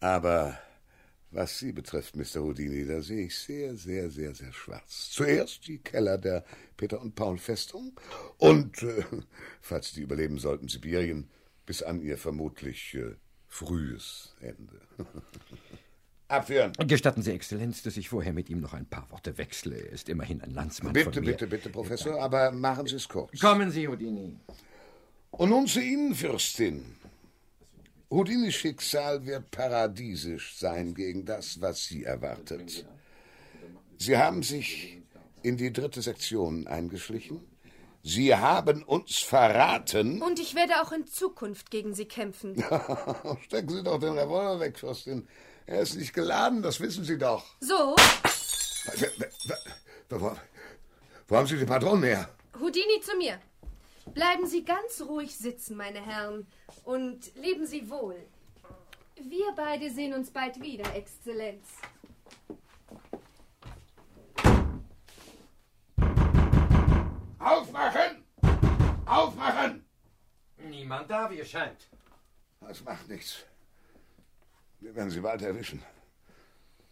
[0.00, 0.58] Aber
[1.30, 2.40] was Sie betrifft, Mr.
[2.42, 5.10] Houdini, da sehe ich sehr, sehr, sehr, sehr schwarz.
[5.10, 6.44] Zuerst die Keller der
[6.76, 7.92] Peter- und Paul-Festung
[8.38, 9.04] und, äh,
[9.60, 11.30] falls Sie die überleben sollten, Sibirien
[11.66, 13.14] bis an ihr vermutlich äh,
[13.46, 14.80] frühes Ende.
[16.28, 16.72] Abführen.
[16.86, 19.76] Gestatten Sie, Exzellenz, dass ich vorher mit ihm noch ein paar Worte wechsle.
[19.76, 21.32] Er ist immerhin ein Landsmann Bitte, von mir.
[21.32, 23.38] bitte, bitte, Professor, aber machen Sie es kurz.
[23.40, 24.36] Kommen Sie, Houdini.
[25.32, 26.96] Und nun zu Ihnen, Fürstin.
[28.10, 32.84] Houdinis Schicksal wird paradiesisch sein gegen das, was Sie erwartet.
[33.98, 34.98] Sie haben sich
[35.42, 37.40] in die dritte Sektion eingeschlichen.
[38.02, 40.22] Sie haben uns verraten.
[40.22, 42.56] Und ich werde auch in Zukunft gegen Sie kämpfen.
[43.44, 45.28] Stecken Sie doch den Revolver weg, Fürstin.
[45.66, 47.44] Er ist nicht geladen, das wissen Sie doch.
[47.60, 47.94] So,
[50.08, 50.36] Wo,
[51.28, 52.28] wo haben Sie die Patronen her?
[52.58, 53.38] Houdini zu mir.
[54.14, 56.46] Bleiben Sie ganz ruhig sitzen, meine Herren,
[56.84, 58.16] und leben Sie wohl.
[59.16, 61.66] Wir beide sehen uns bald wieder, Exzellenz.
[67.38, 68.24] Aufmachen!
[69.06, 69.84] Aufmachen!
[70.68, 71.88] Niemand da, wie es scheint.
[72.60, 73.44] Das macht nichts.
[74.80, 75.82] Wir werden Sie bald erwischen.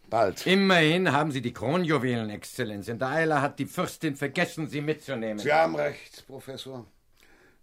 [0.09, 0.47] Bald.
[0.47, 2.87] Immerhin haben Sie die Kronjuwelen, Exzellenz.
[2.87, 5.37] In der Eile hat die Fürstin vergessen, sie mitzunehmen.
[5.37, 6.85] Sie haben recht, Professor.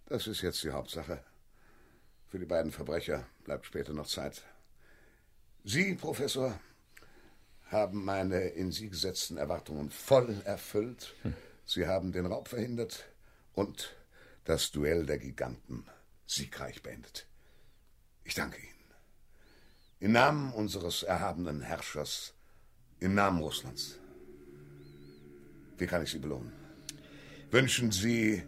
[0.09, 1.21] Das ist jetzt die Hauptsache.
[2.29, 4.41] Für die beiden Verbrecher bleibt später noch Zeit.
[5.65, 6.57] Sie, Professor,
[7.65, 11.13] haben meine in Sie gesetzten Erwartungen voll erfüllt.
[11.65, 13.05] Sie haben den Raub verhindert
[13.53, 13.97] und
[14.45, 15.85] das Duell der Giganten
[16.25, 17.27] siegreich beendet.
[18.23, 18.93] Ich danke Ihnen.
[19.99, 22.33] Im Namen unseres erhabenen Herrschers,
[23.01, 23.99] im Namen Russlands.
[25.77, 26.53] Wie kann ich Sie belohnen?
[27.51, 28.43] Wünschen Sie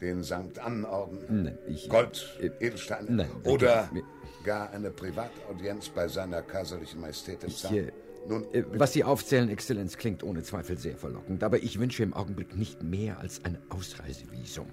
[0.00, 1.44] den Sankt Ann-Orden?
[1.44, 1.88] Nein, ich.
[1.88, 3.10] Gold, Edelsteine?
[3.10, 3.48] Nein, danke.
[3.50, 3.90] Oder
[4.44, 7.74] gar eine Privataudienz bei seiner kaiserlichen Majestät im Ich, Zahn?
[7.74, 7.92] äh,
[8.28, 12.12] Nun, Äh, Was Sie aufzählen, Exzellenz, klingt ohne Zweifel sehr verlockend, aber ich wünsche im
[12.14, 14.66] Augenblick nicht mehr als ein Ausreisevisum.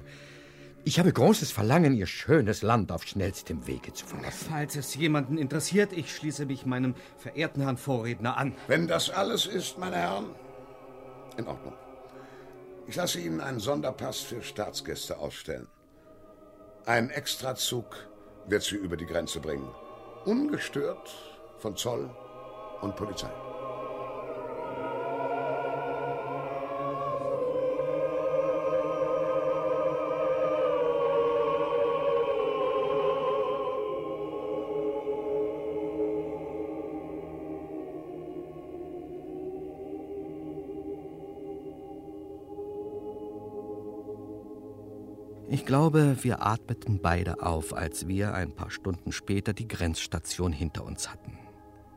[0.86, 4.48] Ich habe großes Verlangen, Ihr schönes Land auf schnellstem Wege zu verlassen.
[4.52, 8.54] Falls es jemanden interessiert, ich schließe mich meinem verehrten Herrn Vorredner an.
[8.68, 10.26] wenn das alles ist, meine Herren,
[11.38, 11.74] in Ordnung.
[12.86, 15.68] Ich lasse Ihnen einen Sonderpass für Staatsgäste ausstellen.
[16.86, 17.86] Ein Extrazug
[18.48, 19.70] wird Sie über die Grenze bringen.
[20.26, 21.10] Ungestört
[21.60, 22.10] von Zoll
[22.82, 23.43] und Polizei.
[45.64, 50.84] Ich glaube, wir atmeten beide auf, als wir ein paar Stunden später die Grenzstation hinter
[50.84, 51.38] uns hatten.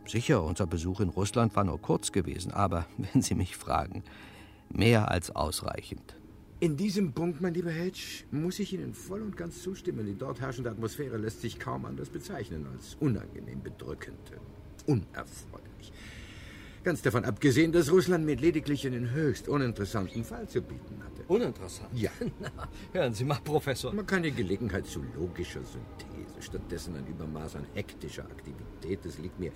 [0.07, 4.05] Sicher, unser Besuch in Russland war nur kurz gewesen, aber wenn Sie mich fragen,
[4.73, 6.14] mehr als ausreichend.
[6.61, 10.07] In diesem Punkt, mein lieber Hedge, muss ich Ihnen voll und ganz zustimmen.
[10.07, 14.31] Die dort herrschende Atmosphäre lässt sich kaum anders bezeichnen als unangenehm bedrückend,
[14.87, 15.56] unerfreulich.
[16.87, 21.24] Ganz davon abgesehen, dass Russland mir lediglich einen höchst uninteressanten Fall zu bieten hatte.
[21.26, 21.89] Uninteressant?
[21.93, 22.12] Ja.
[22.39, 22.49] Na,
[22.93, 23.93] hören Sie mal, Professor.
[23.93, 29.05] Man keine Gelegenheit zu logischer Synthese, stattdessen ein Übermaß an hektischer Aktivität.
[29.05, 29.51] Das liegt mir,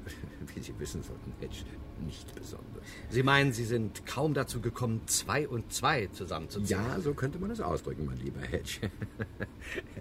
[0.54, 1.64] wie Sie wissen sollten, Hedge,
[2.04, 2.84] nicht besonders.
[3.08, 6.84] Sie meinen, Sie sind kaum dazu gekommen, zwei und zwei zusammenzuzählen?
[6.88, 8.90] Ja, so könnte man es ausdrücken, mein lieber Hedge.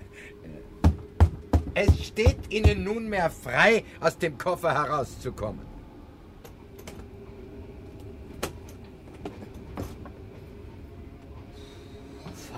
[1.73, 5.73] es steht Ihnen nunmehr frei, aus dem Koffer herauszukommen.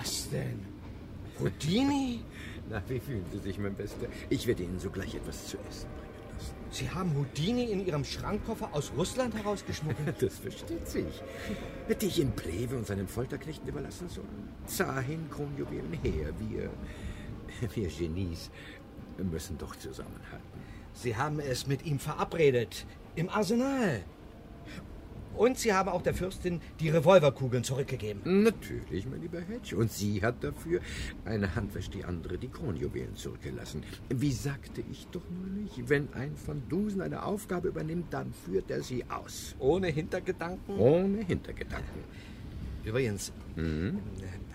[0.08, 0.66] das denn?
[1.40, 2.22] Houdini?
[2.70, 4.08] Na, wie fühlen Sie sich, mein Bester?
[4.30, 6.54] Ich werde Ihnen sogleich etwas zu essen bringen lassen.
[6.70, 10.16] Sie haben Houdini in Ihrem Schrankkoffer aus Russland herausgeschmuggelt?
[10.22, 11.24] Das versteht sich.
[11.88, 14.50] Hätte ich ihn Pleve und seinen Folterknechten überlassen sollen?
[14.66, 16.34] Zahin, Kronjuwelen her.
[16.40, 16.70] Wir,
[17.74, 18.50] wir Genies
[19.18, 20.46] müssen doch zusammenhalten.
[20.94, 22.86] Sie haben es mit ihm verabredet.
[23.16, 24.04] Im Arsenal.
[25.38, 28.44] Und Sie haben auch der Fürstin die Revolverkugeln zurückgegeben.
[28.44, 29.78] Natürlich, mein lieber Hedge.
[29.78, 30.82] Und sie hat dafür,
[31.26, 33.84] eine Hand wäscht die andere, die Kronjuwelen zurückgelassen.
[34.10, 38.82] Wie sagte ich doch neulich, wenn ein von Dusen eine Aufgabe übernimmt, dann führt er
[38.82, 39.56] sie aus.
[39.60, 40.78] Ohne Hintergedanken?
[40.78, 42.04] Ohne Hintergedanken.
[42.84, 44.00] Übrigens, mhm.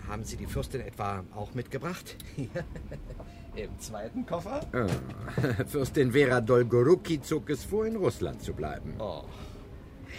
[0.07, 2.17] haben Sie die Fürstin etwa auch mitgebracht?
[3.55, 4.61] Im zweiten Koffer?
[4.73, 8.95] Ah, Fürstin Vera Dolgoruki zog es vor, in Russland zu bleiben.
[8.97, 9.23] Oh.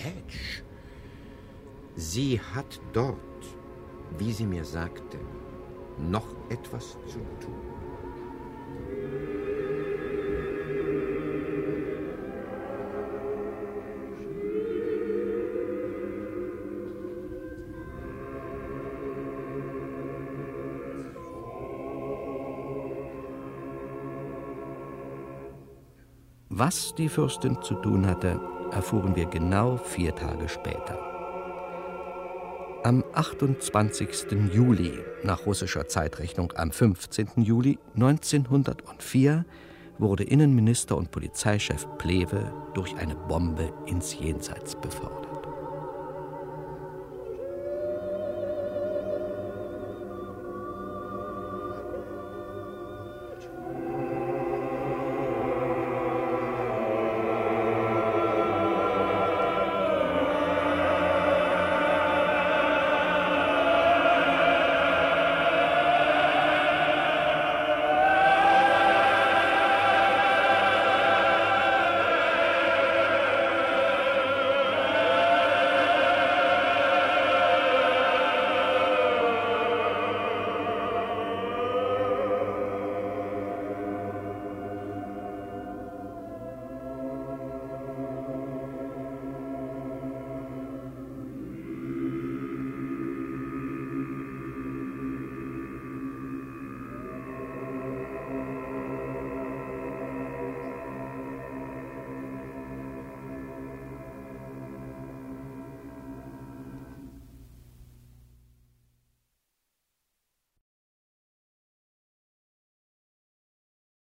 [0.02, 0.62] Hedge.
[1.96, 3.18] Sie hat dort,
[4.18, 5.18] wie sie mir sagte,
[5.98, 7.74] noch etwas zu tun.
[26.56, 28.40] Was die Fürstin zu tun hatte,
[28.74, 30.98] erfuhren wir genau vier Tage später.
[32.82, 34.32] Am 28.
[34.52, 37.28] Juli nach russischer Zeitrechnung am 15.
[37.36, 39.46] Juli 1904
[39.98, 45.23] wurde Innenminister und Polizeichef Plewe durch eine Bombe ins Jenseits befördert.